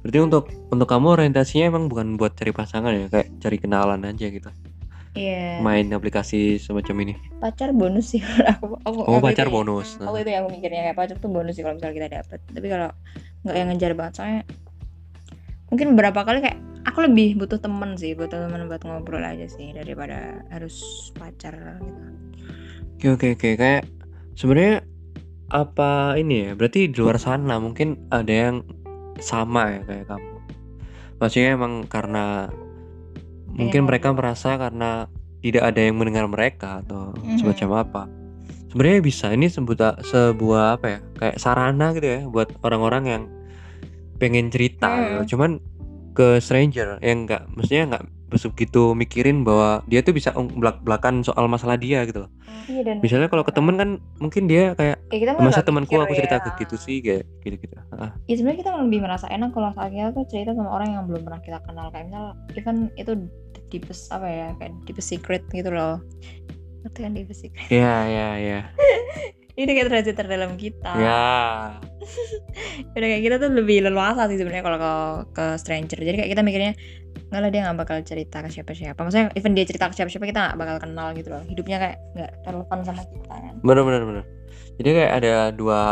Berarti 0.03 0.19
untuk 0.21 0.45
untuk 0.69 0.87
kamu 0.87 1.07
orientasinya 1.17 1.65
emang 1.71 1.85
bukan 1.89 2.15
buat 2.15 2.35
cari 2.35 2.51
pasangan 2.51 2.93
ya 2.93 3.07
Kayak 3.09 3.29
cari 3.39 3.57
kenalan 3.59 4.03
aja 4.05 4.27
gitu. 4.29 4.51
Iya. 5.15 5.63
Main 5.63 5.95
aplikasi 5.95 6.59
semacam 6.59 7.07
ini. 7.07 7.15
Pacar 7.39 7.71
bonus 7.71 8.13
sih 8.13 8.23
aku, 8.51 8.75
aku 8.83 8.99
Oh 9.07 9.23
pacar 9.23 9.47
itu- 9.47 9.55
bonus. 9.55 9.95
waktu 10.03 10.27
itu 10.27 10.31
yang 10.35 10.43
aku 10.45 10.51
mikirnya 10.59 10.83
kayak 10.91 10.99
pacar 10.99 11.17
tuh 11.23 11.31
bonus 11.31 11.55
sih 11.55 11.63
kalau 11.63 11.79
misalnya 11.79 11.95
kita 11.95 12.09
dapet. 12.19 12.39
Tapi 12.51 12.67
kalau 12.67 12.89
nggak 13.47 13.55
yang 13.55 13.69
ngejar 13.71 13.93
banget 13.95 14.13
soalnya 14.19 14.43
mungkin 15.71 15.87
beberapa 15.95 16.21
kali 16.23 16.39
kayak 16.43 16.59
aku 16.85 16.99
lebih 17.07 17.39
butuh 17.39 17.59
temen 17.59 17.95
sih 17.97 18.13
butuh 18.15 18.47
temen 18.47 18.67
buat 18.69 18.83
ngobrol 18.85 19.23
aja 19.23 19.47
sih 19.47 19.71
daripada 19.71 20.43
harus 20.51 20.77
pacar 21.15 21.55
gitu. 21.79 22.03
Oke 22.99 23.07
oke 23.15 23.27
oke. 23.39 23.49
Kayak 23.55 23.83
sebenarnya 24.35 24.83
apa 25.51 26.19
ini 26.19 26.51
ya? 26.51 26.51
Berarti 26.59 26.91
di 26.91 26.97
luar 26.99 27.23
sana 27.23 27.63
mungkin 27.63 28.11
ada 28.11 28.33
yang 28.33 28.67
sama 29.21 29.71
ya 29.71 29.81
kayak 29.85 30.07
kamu 30.09 30.37
maksudnya 31.19 31.51
emang 31.55 31.87
karena 31.87 32.51
mungkin 33.55 33.87
mereka 33.87 34.11
merasa 34.11 34.59
karena 34.59 35.07
tidak 35.39 35.63
ada 35.71 35.81
yang 35.81 35.95
mendengar 36.01 36.27
mereka 36.27 36.83
atau 36.83 37.15
Mhm. 37.15 37.39
semacam 37.39 37.69
apa 37.87 38.03
sebenarnya 38.73 39.01
bisa 39.05 39.27
ini 39.31 39.47
sebuta 39.47 40.03
sebuah 40.03 40.81
apa 40.81 40.87
ya 40.89 40.99
kayak 41.15 41.37
sarana 41.39 41.95
gitu 41.95 42.09
ya 42.09 42.21
buat 42.27 42.51
orang-orang 42.67 43.05
yang 43.07 43.23
pengen 44.19 44.51
cerita 44.51 44.91
gitu. 44.99 45.37
cuman 45.37 45.63
ke 46.15 46.39
stranger 46.39 47.03
yang 47.03 47.27
enggak 47.27 47.45
maksudnya 47.53 47.85
enggak 47.91 48.05
begitu 48.35 48.99
mikirin 48.99 49.47
bahwa 49.47 49.87
dia 49.87 50.03
tuh 50.03 50.11
bisa 50.11 50.35
belak 50.35 50.83
belakan 50.83 51.23
soal 51.23 51.47
masalah 51.47 51.79
dia 51.79 52.03
gitu 52.03 52.27
loh. 52.27 52.31
Iya 52.67 52.83
dan 52.83 52.97
misalnya 52.99 53.29
kalau 53.31 53.47
ke 53.47 53.53
temen 53.55 53.79
kan 53.79 53.91
mungkin 54.19 54.51
dia 54.51 54.75
kayak 54.75 54.99
ya 55.13 55.19
kita 55.23 55.33
masa 55.39 55.63
nggak 55.63 55.67
temanku 55.71 55.95
aku 56.01 56.19
cerita 56.19 56.41
ya. 56.41 56.43
ke 56.43 56.51
gitu 56.65 56.77
sih? 56.81 56.99
Kayak 56.99 57.23
gitu 57.47 57.57
gitu 57.63 57.75
ya 58.27 58.35
sebenarnya 58.35 58.59
kita 58.67 58.71
lebih 58.83 59.01
merasa 59.05 59.27
enak 59.31 59.55
kalau 59.55 59.71
saat 59.77 59.93
kita 59.95 60.11
tuh 60.11 60.25
cerita 60.27 60.51
sama 60.57 60.71
orang 60.73 60.89
yang 60.99 61.05
belum 61.07 61.23
pernah 61.23 61.41
kita 61.45 61.59
kenal. 61.63 61.87
Kayak 61.95 62.05
misal 62.11 62.25
even 62.59 62.77
itu 62.99 63.13
deepest 63.71 64.11
apa 64.11 64.27
ya 64.27 64.49
kayak 64.59 64.73
deepest 64.89 65.09
secret 65.15 65.43
gitu 65.55 65.71
loh. 65.71 66.03
Ngerti 66.83 66.99
kan 67.07 67.13
deepest 67.15 67.41
secret? 67.47 67.69
Ya 67.71 67.95
ya 68.09 68.29
ya 68.41 68.61
ini 69.55 69.71
kayak 69.71 69.87
derajat 69.87 70.15
terdalam 70.19 70.53
kita. 70.59 70.93
Ya. 70.99 71.79
Udah 72.99 73.09
kayak 73.09 73.23
kita 73.23 73.37
tuh 73.39 73.51
lebih 73.55 73.87
leluasa 73.87 74.27
sih 74.27 74.35
sebenarnya 74.35 74.65
kalau 74.67 74.79
ke, 74.83 74.93
ke 75.31 75.45
stranger. 75.63 75.99
Jadi 76.03 76.17
kayak 76.19 76.31
kita 76.35 76.43
mikirnya 76.43 76.73
nggak 77.31 77.41
lah 77.41 77.51
dia 77.51 77.61
nggak 77.67 77.79
bakal 77.79 77.97
cerita 78.03 78.43
ke 78.43 78.51
siapa-siapa. 78.51 78.99
Maksudnya 78.99 79.31
even 79.39 79.55
dia 79.55 79.63
cerita 79.63 79.87
ke 79.87 79.95
siapa-siapa 79.95 80.27
kita 80.27 80.41
nggak 80.51 80.59
bakal 80.59 80.77
kenal 80.83 81.15
gitu 81.15 81.31
loh. 81.31 81.43
Hidupnya 81.47 81.77
kayak 81.79 81.97
nggak 82.19 82.31
relevan 82.51 82.79
sama 82.83 83.03
kita 83.07 83.35
kan? 83.35 83.55
Bener 83.63 83.83
bener 83.87 84.03
bener. 84.03 84.25
Jadi 84.83 84.89
kayak 84.91 85.13
ada 85.23 85.35
dua 85.55 85.83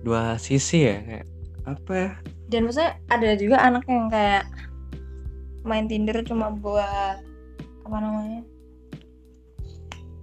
dua 0.00 0.40
sisi 0.40 0.88
ya 0.88 0.96
kayak 1.04 1.26
apa 1.68 1.92
ya? 1.92 2.10
Dan 2.48 2.60
maksudnya 2.64 2.92
ada 3.12 3.30
juga 3.36 3.56
anak 3.60 3.84
yang 3.88 4.08
kayak 4.08 4.44
main 5.68 5.84
Tinder 5.84 6.16
cuma 6.24 6.48
buat 6.48 7.20
apa 7.84 7.96
namanya? 8.00 8.40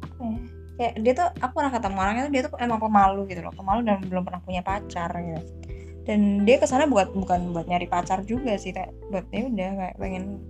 Apa 0.10 0.26
ya 0.26 0.51
kayak 0.82 0.98
dia 1.06 1.14
tuh 1.14 1.30
aku 1.38 1.54
pernah 1.62 1.70
ketemu 1.70 1.98
orangnya 2.02 2.24
tuh 2.26 2.34
dia 2.34 2.42
tuh 2.50 2.52
emang 2.58 2.82
pemalu 2.82 3.22
gitu 3.30 3.46
loh 3.46 3.54
pemalu 3.54 3.86
dan 3.86 4.02
belum 4.02 4.26
pernah 4.26 4.42
punya 4.42 4.66
pacar 4.66 5.14
gitu 5.14 5.42
dan 6.10 6.50
dia 6.50 6.58
ke 6.58 6.66
sana 6.66 6.90
buat 6.90 7.14
bukan 7.14 7.54
buat 7.54 7.70
nyari 7.70 7.86
pacar 7.86 8.26
juga 8.26 8.58
sih 8.58 8.74
kayak 8.74 8.90
buat 9.14 9.30
ya 9.30 9.46
udah 9.46 9.70
kayak 9.78 9.96
pengen 10.02 10.42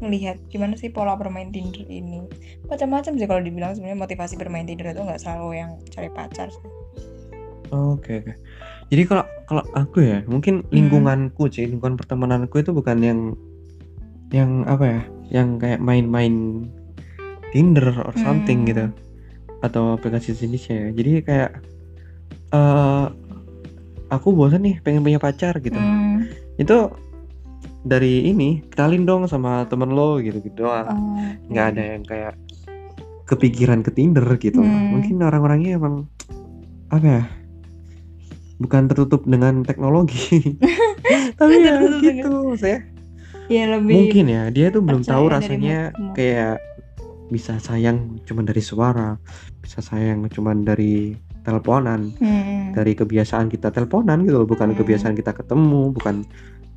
ngelihat 0.00 0.40
gimana 0.48 0.80
sih 0.80 0.88
pola 0.88 1.12
bermain 1.16 1.52
Tinder 1.52 1.84
ini 1.84 2.24
macam-macam 2.72 3.12
sih 3.20 3.28
kalau 3.28 3.44
dibilang 3.44 3.76
sebenarnya 3.76 4.00
motivasi 4.00 4.40
bermain 4.40 4.64
Tinder 4.64 4.96
itu 4.96 5.04
nggak 5.04 5.20
selalu 5.20 5.60
yang 5.60 5.70
cari 5.92 6.08
pacar 6.08 6.48
sih 6.48 6.64
Oke 7.74 8.22
oke. 8.22 8.32
Jadi 8.94 9.02
kalau 9.10 9.26
kalau 9.50 9.62
aku 9.74 9.98
ya, 9.98 10.22
mungkin 10.30 10.62
Hmm. 10.62 10.70
lingkunganku 10.70 11.50
sih, 11.50 11.66
lingkungan 11.66 11.98
pertemananku 11.98 12.62
itu 12.62 12.70
bukan 12.70 12.98
yang 13.02 13.20
yang 14.30 14.62
apa 14.70 14.84
ya, 14.86 15.00
yang 15.42 15.58
kayak 15.58 15.82
main-main 15.82 16.66
Tinder 17.50 17.90
or 18.06 18.14
something 18.14 18.62
Hmm. 18.62 18.70
gitu. 18.70 18.86
Atau 19.66 19.98
aplikasi 19.98 20.32
sejenisnya 20.32 20.76
ya. 20.78 20.88
Jadi 20.94 21.10
kayak 21.26 21.50
eh 22.54 23.06
aku 24.06 24.30
bosan 24.30 24.62
nih 24.62 24.78
pengen 24.82 25.02
punya 25.02 25.18
pacar 25.18 25.58
gitu. 25.58 25.76
Hmm. 25.76 26.30
Itu 26.56 26.94
dari 27.86 28.26
ini, 28.26 28.62
kenalin 28.66 29.06
dong 29.06 29.22
sama 29.30 29.66
temen 29.70 29.94
lo 29.94 30.18
gitu-gitu 30.18 30.66
doang. 30.66 30.86
Oh, 30.90 31.18
Nggak 31.50 31.66
ada 31.74 31.82
yang 31.82 32.02
kayak 32.06 32.34
kepikiran 33.26 33.82
ke 33.82 33.90
Tinder 33.94 34.26
gitu. 34.38 34.62
Hmm. 34.62 34.98
Mungkin 34.98 35.22
orang-orangnya 35.22 35.78
emang 35.78 36.06
apa 36.90 37.06
ya? 37.06 37.22
Bukan 38.62 38.88
tertutup 38.90 39.26
dengan 39.26 39.62
teknologi. 39.66 40.58
Tapi 41.38 41.54
ya 41.62 41.78
gitu 42.02 42.54
saya. 42.58 42.82
Ya 43.46 43.78
lebih 43.78 44.10
Mungkin 44.10 44.26
ya 44.26 44.42
dia 44.50 44.74
tuh 44.74 44.82
belum 44.82 45.06
tahu 45.06 45.30
rasanya 45.30 45.94
kayak 46.18 46.58
bisa 47.26 47.58
sayang 47.58 48.22
cuma 48.22 48.46
dari 48.46 48.62
suara, 48.62 49.18
bisa 49.58 49.82
sayang 49.82 50.26
cuma 50.30 50.54
dari 50.54 51.14
teleponan, 51.42 52.14
Hmm. 52.18 52.74
dari 52.74 52.94
kebiasaan 52.94 53.46
kita 53.50 53.70
teleponan 53.70 54.26
gitu 54.26 54.42
loh, 54.42 54.48
bukan 54.48 54.74
Hmm. 54.74 54.78
kebiasaan 54.78 55.14
kita 55.14 55.34
ketemu, 55.34 55.94
bukan 55.94 56.26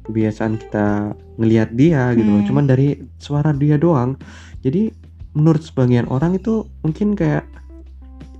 kebiasaan 0.05 0.57
kita 0.57 1.13
ngelihat 1.37 1.69
dia 1.73 2.13
gitu 2.17 2.29
loh, 2.29 2.41
Hmm. 2.41 2.49
cuman 2.49 2.65
dari 2.65 2.97
suara 3.21 3.53
dia 3.53 3.77
doang. 3.77 4.17
Jadi 4.65 4.89
menurut 5.37 5.61
sebagian 5.61 6.09
orang 6.09 6.37
itu 6.37 6.65
mungkin 6.81 7.13
kayak 7.13 7.45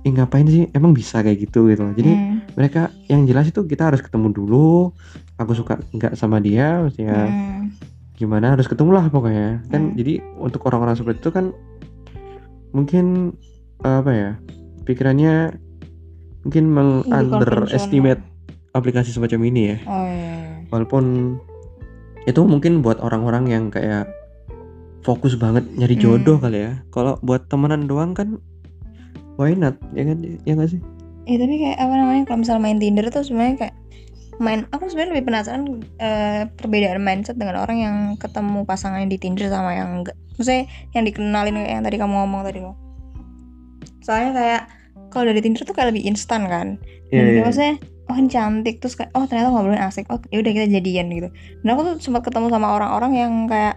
eh 0.00 0.10
ngapain 0.10 0.48
sih 0.48 0.64
emang 0.72 0.96
bisa 0.96 1.20
kayak 1.20 1.44
gitu 1.46 1.68
gitu 1.68 1.84
loh. 1.84 1.94
Jadi 1.94 2.12
Hmm. 2.16 2.40
mereka 2.56 2.90
yang 3.06 3.28
jelas 3.28 3.52
itu 3.52 3.62
kita 3.68 3.92
harus 3.92 4.00
ketemu 4.02 4.32
dulu. 4.32 4.90
Aku 5.38 5.52
suka 5.54 5.78
nggak 5.92 6.16
sama 6.16 6.40
dia, 6.42 6.82
maksudnya 6.82 7.28
Hmm. 7.28 7.70
gimana 8.16 8.52
harus 8.52 8.68
ketemu 8.68 8.90
lah 8.92 9.08
pokoknya 9.08 9.64
kan 9.72 9.92
Hmm. 9.92 9.96
jadi 9.96 10.20
untuk 10.36 10.60
orang-orang 10.68 10.92
seperti 10.92 11.24
itu 11.24 11.32
kan 11.32 11.56
mungkin 12.70 13.34
apa 13.80 14.10
ya 14.10 14.30
pikirannya 14.84 15.56
mungkin 16.42 16.64
Lebih 16.66 16.76
meng-underestimate 16.76 18.22
aplikasi 18.72 19.10
semacam 19.10 19.40
ini 19.46 19.62
ya. 19.66 19.76
Oh 19.84 20.06
iya. 20.06 20.36
walaupun 20.70 21.36
itu 22.24 22.40
mungkin 22.44 22.78
buat 22.80 23.02
orang-orang 23.02 23.50
yang 23.50 23.64
kayak 23.68 24.06
fokus 25.02 25.34
banget 25.34 25.64
nyari 25.74 25.96
Hmm. 25.96 26.02
jodoh 26.02 26.38
kali 26.38 26.68
ya. 26.68 26.72
Kalau 26.92 27.16
buat 27.20 27.48
temenan 27.48 27.88
doang 27.88 28.12
kan 28.12 28.38
why 29.34 29.52
not? 29.52 29.74
Ya 29.92 30.04
kan? 30.06 30.22
Ya 30.44 30.52
nggak 30.54 30.70
sih? 30.70 30.80
Eh 31.26 31.36
tapi 31.36 31.58
kayak 31.58 31.78
apa 31.80 31.94
namanya 31.94 32.22
kalau 32.28 32.44
misal 32.44 32.56
main 32.58 32.78
Tinder 32.78 33.08
tuh 33.08 33.24
sebenarnya 33.24 33.56
kayak 33.58 33.74
main 34.40 34.64
aku 34.72 34.88
sebenarnya 34.88 35.12
lebih 35.20 35.26
penasaran 35.28 35.62
eh, 36.00 36.48
perbedaan 36.56 36.98
mindset 37.04 37.36
dengan 37.36 37.60
orang 37.60 37.78
yang 37.78 37.96
ketemu 38.16 38.64
pasangannya 38.64 39.12
di 39.12 39.20
Tinder 39.20 39.52
sama 39.52 39.76
yang 39.76 40.00
enggak. 40.00 40.16
Maksudnya 40.40 40.64
yang 40.96 41.04
dikenalin 41.04 41.54
kayak 41.60 41.72
yang 41.76 41.84
tadi 41.84 41.96
kamu 42.00 42.14
ngomong 42.16 42.42
tadi 42.48 42.58
loh. 42.64 42.74
Soalnya 44.00 44.32
kayak 44.32 44.62
kalau 45.12 45.28
dari 45.28 45.40
Tinder 45.44 45.62
tuh 45.62 45.76
kayak 45.76 45.92
lebih 45.92 46.08
instan 46.08 46.48
kan. 46.48 46.80
Iya, 47.12 47.20
Dan 47.20 47.24
kayak 47.28 47.36
iya. 47.36 47.44
maksudnya 47.44 47.74
oh 48.10 48.16
ini 48.18 48.28
cantik 48.32 48.76
terus 48.82 48.94
kayak 48.96 49.12
oh 49.12 49.28
ternyata 49.28 49.52
ngobrolin 49.52 49.82
asik. 49.84 50.08
Oh 50.08 50.18
ya 50.32 50.40
udah 50.40 50.52
kita 50.56 50.66
jadian 50.72 51.06
gitu. 51.12 51.28
Dan 51.60 51.68
aku 51.76 51.80
tuh 51.84 51.94
sempat 52.00 52.24
ketemu 52.24 52.48
sama 52.48 52.72
orang-orang 52.72 53.12
yang 53.14 53.32
kayak 53.44 53.76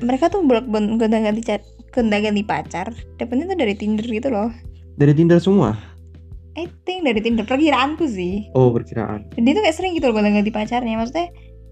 mereka 0.00 0.30
tuh 0.32 0.40
bolak 0.46 0.64
gonta-ganti 0.70 1.42
ca- 1.42 1.66
gonta-ganti 1.90 2.46
pacar. 2.46 2.94
Dapetnya 3.18 3.50
tuh 3.50 3.58
dari 3.58 3.74
Tinder 3.74 4.06
gitu 4.06 4.30
loh. 4.30 4.48
dari 4.94 5.16
Tinder 5.16 5.40
semua 5.40 5.74
I 6.60 6.68
think 6.84 7.08
dari 7.08 7.20
Tinder. 7.24 7.48
Perkiraanku 7.48 8.04
sih. 8.04 8.52
oh 8.52 8.68
perkiraan. 8.68 9.32
Dia 9.34 9.52
tuh 9.56 9.62
kayak 9.64 9.76
sering 9.76 9.92
gitu 9.96 10.12
loh 10.12 10.20
gonta-ganti 10.20 10.52
pacarnya. 10.52 11.00
Maksudnya 11.00 11.28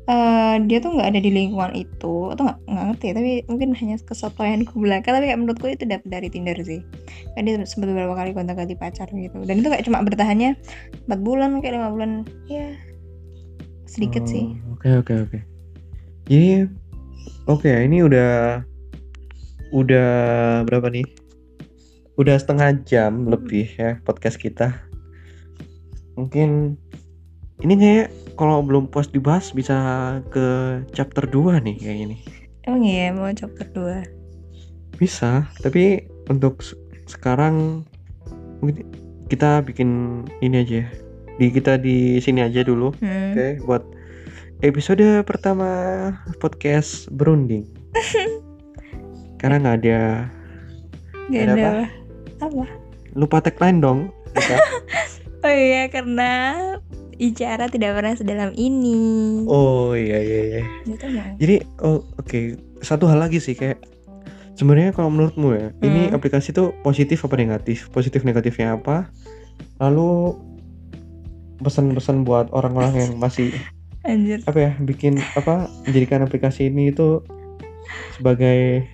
eh, 0.09 0.57
dia 0.65 0.79
tuh 0.81 0.97
nggak 0.97 1.09
ada 1.13 1.21
di 1.21 1.31
lingkungan 1.31 1.73
itu. 1.77 2.33
Atau 2.33 2.49
nggak 2.49 2.59
nggak 2.65 2.85
ngerti 2.93 3.07
tapi 3.13 3.33
mungkin 3.53 3.69
hanya 3.77 3.97
kesotoyanku 4.01 4.75
belaka. 4.85 5.13
Tapi 5.13 5.29
kayak 5.29 5.41
menurutku 5.45 5.67
itu 5.69 5.85
dapet 5.85 6.09
dari 6.09 6.29
Tinder 6.33 6.57
sih. 6.65 6.81
Kan 7.37 7.45
dia 7.45 7.61
sempat 7.69 7.93
beberapa 7.93 8.17
kali 8.17 8.33
gonta-ganti 8.33 8.75
pacar 8.75 9.13
gitu. 9.13 9.39
Dan 9.45 9.61
itu 9.61 9.69
kayak 9.69 9.85
cuma 9.85 10.01
bertahannya 10.01 10.57
4 11.07 11.21
bulan 11.21 11.61
kayak 11.61 11.77
lima 11.77 11.93
bulan. 11.93 12.25
Ya 12.49 12.73
sedikit 13.89 14.25
Oh, 14.25 14.29
sih 14.29 14.45
Oke 14.77 14.89
oke. 15.01 15.15
Oke. 15.27 15.39
Jadi 16.29 16.69
oke 17.49 17.73
ini 17.73 18.05
udah 18.05 18.61
udah 19.73 20.11
berapa 20.65 20.89
nih? 20.93 21.05
Udah 22.19 22.35
setengah 22.35 22.75
jam 22.83 23.31
lebih 23.31 23.71
ya 23.79 24.03
podcast 24.03 24.43
kita. 24.43 24.75
Mungkin 26.19 26.75
ini 27.63 27.75
kayak 27.79 28.09
kalau 28.35 28.59
belum 28.63 28.91
puas 28.91 29.07
dibahas 29.07 29.55
bisa 29.55 29.75
ke 30.35 30.79
chapter 30.91 31.27
2 31.27 31.63
nih 31.63 31.77
kayak 31.79 31.99
ini. 32.11 32.17
emang 32.67 32.83
iya 32.85 33.09
mau 33.15 33.31
chapter 33.33 33.65
2 33.73 34.99
Bisa, 34.99 35.47
tapi 35.63 36.05
untuk 36.27 36.59
se- 36.61 36.75
sekarang 37.07 37.87
mungkin 38.61 38.85
kita 39.31 39.63
bikin 39.63 40.23
ini 40.43 40.67
aja. 40.67 40.83
ya. 40.83 40.87
Di 41.39 41.55
kita 41.55 41.79
di 41.79 42.19
sini 42.19 42.43
aja 42.43 42.67
dulu. 42.67 42.91
hmm. 42.99 43.31
Oke, 43.33 43.47
buat 43.63 43.83
episode 44.61 45.23
pertama 45.23 45.71
podcast 46.43 47.07
berunding. 47.15 47.63
Karena 49.41 49.63
nggak 49.63 49.77
ada 49.87 50.01
Gak 51.29 51.43
Ada 51.45 51.53
ada 51.55 51.63
apa? 51.63 52.08
Apa? 52.41 52.65
lupa 53.17 53.41
tagline 53.43 53.81
dong. 53.81 54.13
oh 55.45 55.51
iya 55.55 55.89
karena 55.91 56.31
bicara 57.19 57.67
tidak 57.67 57.99
pernah 57.99 58.15
sedalam 58.15 58.55
ini 58.55 59.43
oh 59.51 59.91
iya 59.91 60.23
iya 60.23 60.41
iya. 60.47 60.63
gitu 60.87 61.07
Jadi 61.43 61.57
oh 61.83 62.07
oke 62.15 62.41
satu 62.79 63.11
hal 63.11 63.19
lagi 63.19 63.43
sih 63.43 63.59
kayak 63.59 63.83
sebenarnya 64.55 64.95
kalau 64.95 65.11
menurutmu 65.11 65.51
ya 65.55 65.69
ini 65.83 66.11
Hmm. 66.11 66.15
aplikasi 66.15 66.55
tuh 66.55 66.71
positif 66.87 67.27
apa 67.27 67.35
negatif? 67.35 67.91
Positif 67.91 68.23
negatifnya 68.23 68.79
apa? 68.79 69.11
Lalu 69.83 70.39
pesan-pesan 71.59 72.23
buat 72.23 72.55
orang-orang 72.55 72.95
yang 72.95 73.11
masih 73.19 73.51
anjir 74.07 74.39
apa 74.47 74.59
ya 74.63 74.73
bikin 74.79 75.19
apa 75.35 75.67
menjadikan 75.91 76.23
aplikasi 76.23 76.71
ini 76.71 76.95
itu 76.95 77.19
sebagai 78.15 78.87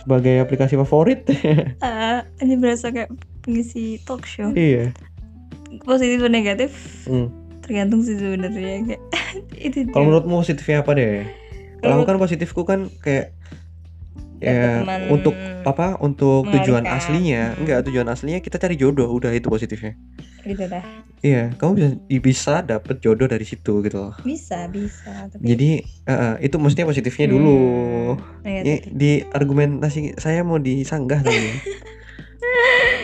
sebagai 0.00 0.40
aplikasi 0.40 0.74
favorit. 0.80 1.28
Ah, 1.84 2.24
ini 2.42 2.56
berasa 2.56 2.88
kayak 2.88 3.12
pengisi 3.44 4.00
talk 4.08 4.24
show. 4.24 4.50
Iya. 4.56 4.92
Positif 5.84 6.18
dan 6.20 6.32
negatif? 6.32 6.70
Hmm. 7.06 7.30
tergantung 7.60 8.02
sih 8.02 8.18
sebenarnya 8.18 8.82
kayak 8.82 9.02
itu 9.70 9.86
kalau 9.94 10.10
menurutmu 10.10 10.42
positifnya 10.42 10.82
apa 10.82 10.90
deh? 10.98 11.22
Kalau 11.78 12.02
kan 12.02 12.18
positifku 12.18 12.66
kan 12.66 12.90
kayak 12.98 13.30
ya 14.40 14.80
teman 14.82 15.00
untuk 15.12 15.34
apa? 15.68 16.00
Untuk 16.00 16.48
tujuan 16.48 16.88
aslinya. 16.88 17.54
Enggak 17.60 17.84
tujuan 17.86 18.08
aslinya 18.08 18.40
kita 18.40 18.56
cari 18.56 18.74
jodoh. 18.80 19.12
Udah 19.12 19.30
itu 19.30 19.46
positifnya. 19.52 19.94
Gitu 20.42 20.64
dah. 20.66 20.84
Iya 21.20 21.52
kamu 21.60 21.72
bisa 21.76 21.88
bisa 22.08 22.54
dapet 22.64 23.04
jodoh 23.04 23.28
dari 23.28 23.44
situ 23.44 23.84
gitu 23.84 24.08
loh. 24.08 24.16
Bisa 24.24 24.64
bisa 24.72 25.28
tapi 25.28 25.44
jadi 25.44 25.84
eh, 25.84 26.34
itu 26.48 26.56
maksudnya 26.56 26.88
positifnya 26.88 27.28
Hmm, 27.28 27.34
dulu. 27.36 27.58
Ini 28.48 28.74
di 28.88 29.20
argumentasi 29.28 30.16
saya 30.16 30.40
mau 30.40 30.56
disanggah 30.56 31.20
tadi 31.20 31.36
ya. 31.52 31.56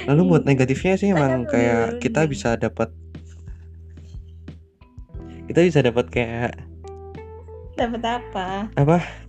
Lalu 0.08 0.20
buat 0.32 0.42
negatifnya 0.48 0.96
sih 0.96 1.12
emang 1.12 1.44
Aduh, 1.44 1.52
kayak 1.52 2.00
kita 2.00 2.24
bisa 2.24 2.56
dapat 2.56 2.88
kita 5.46 5.60
bisa 5.62 5.80
dapat 5.84 6.06
kayak 6.08 6.56
dapat 7.76 8.02
apa? 8.02 8.72
Apa? 8.80 9.25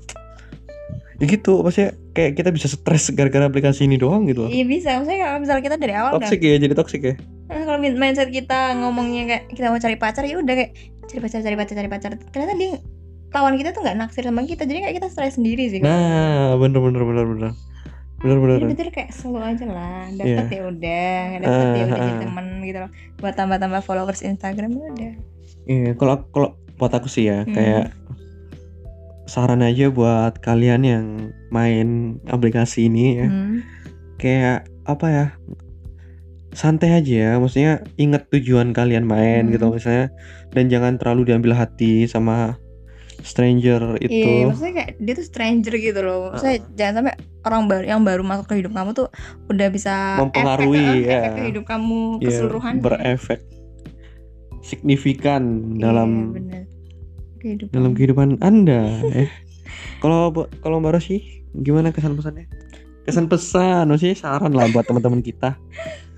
Ya 1.18 1.26
gitu, 1.28 1.60
maksudnya 1.60 1.92
kayak 2.12 2.32
kita 2.34 2.50
bisa 2.50 2.68
stres 2.68 3.10
gara-gara 3.10 3.44
aplikasi 3.44 3.84
ini 3.84 3.96
doang 3.96 4.26
gitu 4.26 4.46
loh. 4.46 4.50
iya 4.50 4.62
bisa 4.64 4.96
maksudnya 4.96 5.20
kalau 5.24 5.40
misalnya 5.40 5.64
kita 5.64 5.76
dari 5.76 5.94
awal 5.94 6.12
kan 6.14 6.22
Toxic 6.22 6.40
ya, 6.40 6.56
jadi 6.56 6.74
toxic 6.74 7.02
ya. 7.02 7.14
Nah, 7.48 7.64
kalau 7.64 7.80
min- 7.80 7.96
mindset 7.96 8.30
kita 8.30 8.60
ngomongnya 8.76 9.24
kayak 9.26 9.44
kita 9.50 9.68
mau 9.68 9.78
cari 9.78 9.96
pacar 9.96 10.24
ya 10.24 10.36
udah 10.36 10.56
kayak 10.56 10.72
cari 11.04 11.20
pacar 11.20 11.40
cari 11.42 11.56
pacar 11.56 11.74
cari 11.76 11.90
pacar 11.90 12.10
ternyata 12.28 12.54
dia 12.54 12.70
lawan 13.30 13.56
kita 13.56 13.70
tuh 13.72 13.82
nggak 13.82 13.98
naksir 13.98 14.24
sama 14.24 14.44
kita 14.44 14.64
jadi 14.64 14.80
kayak 14.84 14.96
kita 14.96 15.08
stres 15.08 15.36
sendiri 15.36 15.68
sih 15.68 15.80
Nah, 15.80 16.54
bener 16.56 16.78
bener 16.78 17.02
bener 17.02 17.26
bener. 17.26 17.52
Bener 18.18 18.38
bener. 18.40 18.58
jadi 18.60 18.68
betul 18.68 18.90
kayak 18.92 19.10
slow 19.12 19.38
aja 19.40 19.66
lah 19.66 20.10
dapat 20.12 20.26
Iya. 20.44 20.50
ya 20.52 20.64
udah 20.66 21.10
nggak 21.28 21.42
dapat 21.44 21.66
ya 21.68 21.84
udah 21.84 21.86
Ah, 21.88 22.00
jadi 22.00 22.12
ah. 22.12 22.20
teman 22.20 22.46
gitu 22.62 22.78
loh 22.80 22.92
buat 23.16 23.34
tambah-tambah 23.34 23.82
followers 23.82 24.22
Instagram 24.22 24.70
ya 24.72 24.86
udah 24.88 25.12
Iya, 25.66 25.90
kalau 25.94 26.16
kalau 26.28 26.50
buat 26.76 26.92
aku 26.92 27.08
sih 27.08 27.26
ya 27.26 27.42
Hmm. 27.42 27.52
kayak 27.52 27.86
saran 29.28 29.60
aja 29.60 29.88
buat 29.88 30.40
kalian 30.40 30.82
yang 30.82 31.06
main 31.50 31.88
aplikasi 32.26 32.88
ini 32.88 33.06
ya. 33.18 33.28
Hmm. 33.28 33.60
kayak 34.18 34.60
apa 34.84 35.06
ya 35.06 35.26
santai 36.52 36.96
aja 36.96 37.14
ya 37.14 37.32
maksudnya 37.36 37.86
ingat 37.96 38.32
tujuan 38.32 38.72
kalian 38.72 39.06
main 39.06 39.46
Hmm. 39.46 39.54
gitu 39.54 39.70
misalnya 39.70 40.10
dan 40.50 40.68
jangan 40.68 40.98
terlalu 40.98 41.30
diambil 41.30 41.54
hati 41.54 42.08
sama 42.08 42.58
stranger 43.20 43.98
Iya, 44.00 44.08
itu 44.08 44.30
maksudnya 44.48 44.74
kayak 44.76 44.92
dia 44.98 45.14
tuh 45.14 45.26
stranger 45.26 45.74
gitu 45.76 46.00
loh. 46.00 46.32
Maksudnya 46.32 46.58
jangan 46.74 46.94
sampai 47.02 47.16
orang 47.44 47.64
baru 47.66 47.86
yang 47.88 48.02
baru 48.02 48.22
masuk 48.22 48.46
ke 48.46 48.56
hidup 48.56 48.72
kamu 48.72 48.90
tuh 48.94 49.08
udah 49.48 49.68
bisa 49.68 49.94
Mempengaruhi, 50.18 50.78
efek, 50.78 51.02
eh, 51.02 51.02
ya. 51.04 51.18
efek 51.20 51.32
ke 51.34 51.44
hidup 51.50 51.64
kamu 51.66 52.00
ya 52.16 52.26
keseluruhan. 52.26 52.74
berefek 52.80 53.40
signifikan 54.62 55.42
dalam 55.78 56.10
Iya, 56.10 56.36
bener. 56.36 56.64
Kehidupan. 57.38 57.74
Dalam 57.74 57.92
kehidupan 57.94 58.42
anda 58.42 59.02
eh. 59.14 59.30
Kalau 60.04 60.30
kalau 60.62 60.78
mbak 60.80 60.96
Rosi 60.96 61.44
gimana 61.58 61.90
kesan 61.90 62.14
pesannya 62.14 62.46
kesan 63.08 63.32
pesan 63.32 63.88
sih 63.96 64.14
saran 64.14 64.52
lah 64.52 64.68
buat 64.76 64.84
teman-teman 64.84 65.24
kita. 65.24 65.56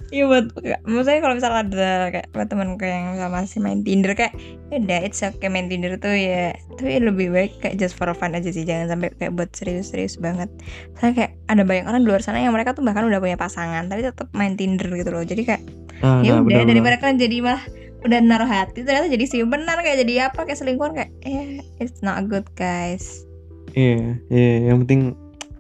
Iya 0.10 0.26
buat 0.26 0.50
maksudnya 0.90 1.22
kalau 1.22 1.36
misalnya 1.38 1.60
ada 1.70 1.92
kayak 2.10 2.28
buat 2.34 2.50
temanku 2.50 2.82
yang 2.82 3.14
masih 3.30 3.62
main 3.62 3.86
Tinder 3.86 4.18
kayak 4.18 4.34
ya 4.74 4.82
udah 4.82 5.00
it's 5.06 5.22
okay 5.22 5.54
main 5.54 5.70
Tinder 5.70 6.02
tuh 6.02 6.18
ya. 6.18 6.58
Tapi 6.82 6.98
lebih 6.98 7.30
baik 7.30 7.62
kayak 7.62 7.78
just 7.78 7.94
for 7.94 8.10
fun 8.18 8.34
aja 8.34 8.50
sih 8.50 8.66
jangan 8.66 8.90
sampai 8.90 9.14
kayak 9.22 9.38
buat 9.38 9.54
serius-serius 9.54 10.18
banget. 10.18 10.50
Soalnya 10.98 11.14
kayak 11.14 11.32
ada 11.46 11.62
banyak 11.62 11.86
orang 11.86 12.02
di 12.02 12.10
luar 12.10 12.26
sana 12.26 12.42
yang 12.42 12.58
mereka 12.58 12.74
tuh 12.74 12.82
bahkan 12.82 13.06
udah 13.06 13.22
punya 13.22 13.38
pasangan 13.38 13.86
tapi 13.86 14.02
tetap 14.02 14.34
main 14.34 14.58
Tinder 14.58 14.90
gitu 14.90 15.14
loh. 15.14 15.22
Jadi 15.22 15.42
kayak 15.46 15.62
ah, 16.02 16.26
ya 16.26 16.42
nah, 16.42 16.42
udah 16.42 16.66
daripada 16.66 16.98
kan 16.98 17.22
jadi 17.22 17.46
malah 17.46 17.62
udah 18.02 18.20
naruh 18.20 18.46
hati 18.46 18.82
ternyata 18.82 19.08
jadi 19.08 19.26
simpenan 19.26 19.78
kayak 19.78 20.00
jadi 20.00 20.14
apa 20.28 20.44
kayak 20.44 20.56
selingkuhan 20.56 20.94
kayak 20.94 21.12
eh 21.22 21.60
it's 21.78 22.00
not 22.00 22.24
good 22.26 22.48
guys. 22.54 23.28
iya 23.72 24.18
iya 24.28 24.52
yang 24.68 24.84
penting 24.84 25.14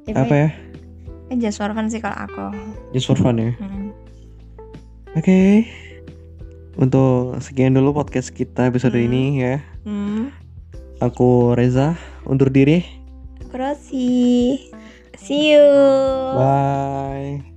Ya, 0.04 0.16
apa 0.20 0.34
ya 0.36 0.50
Eh, 1.30 1.38
just 1.38 1.56
for 1.56 1.70
fun 1.70 1.86
sih 1.86 2.00
kalau 2.00 2.18
aku. 2.18 2.46
just 2.90 3.06
for 3.06 3.14
fun 3.14 3.38
ya 3.38 3.52
Hmm. 3.56 3.94
Oke. 5.12 5.66
Untuk 6.76 7.42
sekian 7.42 7.74
dulu 7.74 7.92
podcast 7.94 8.30
kita 8.30 8.66
episode 8.66 8.94
Hmm. 8.94 9.06
ini 9.06 9.24
ya. 9.38 9.56
Hmm. 9.84 10.30
Aku 11.00 11.52
Reza 11.52 11.98
undur 12.24 12.48
diri. 12.48 12.86
Aku 13.42 13.58
Rosi. 13.58 14.70
See 15.18 15.52
you. 15.52 15.66
Bye. 16.34 17.49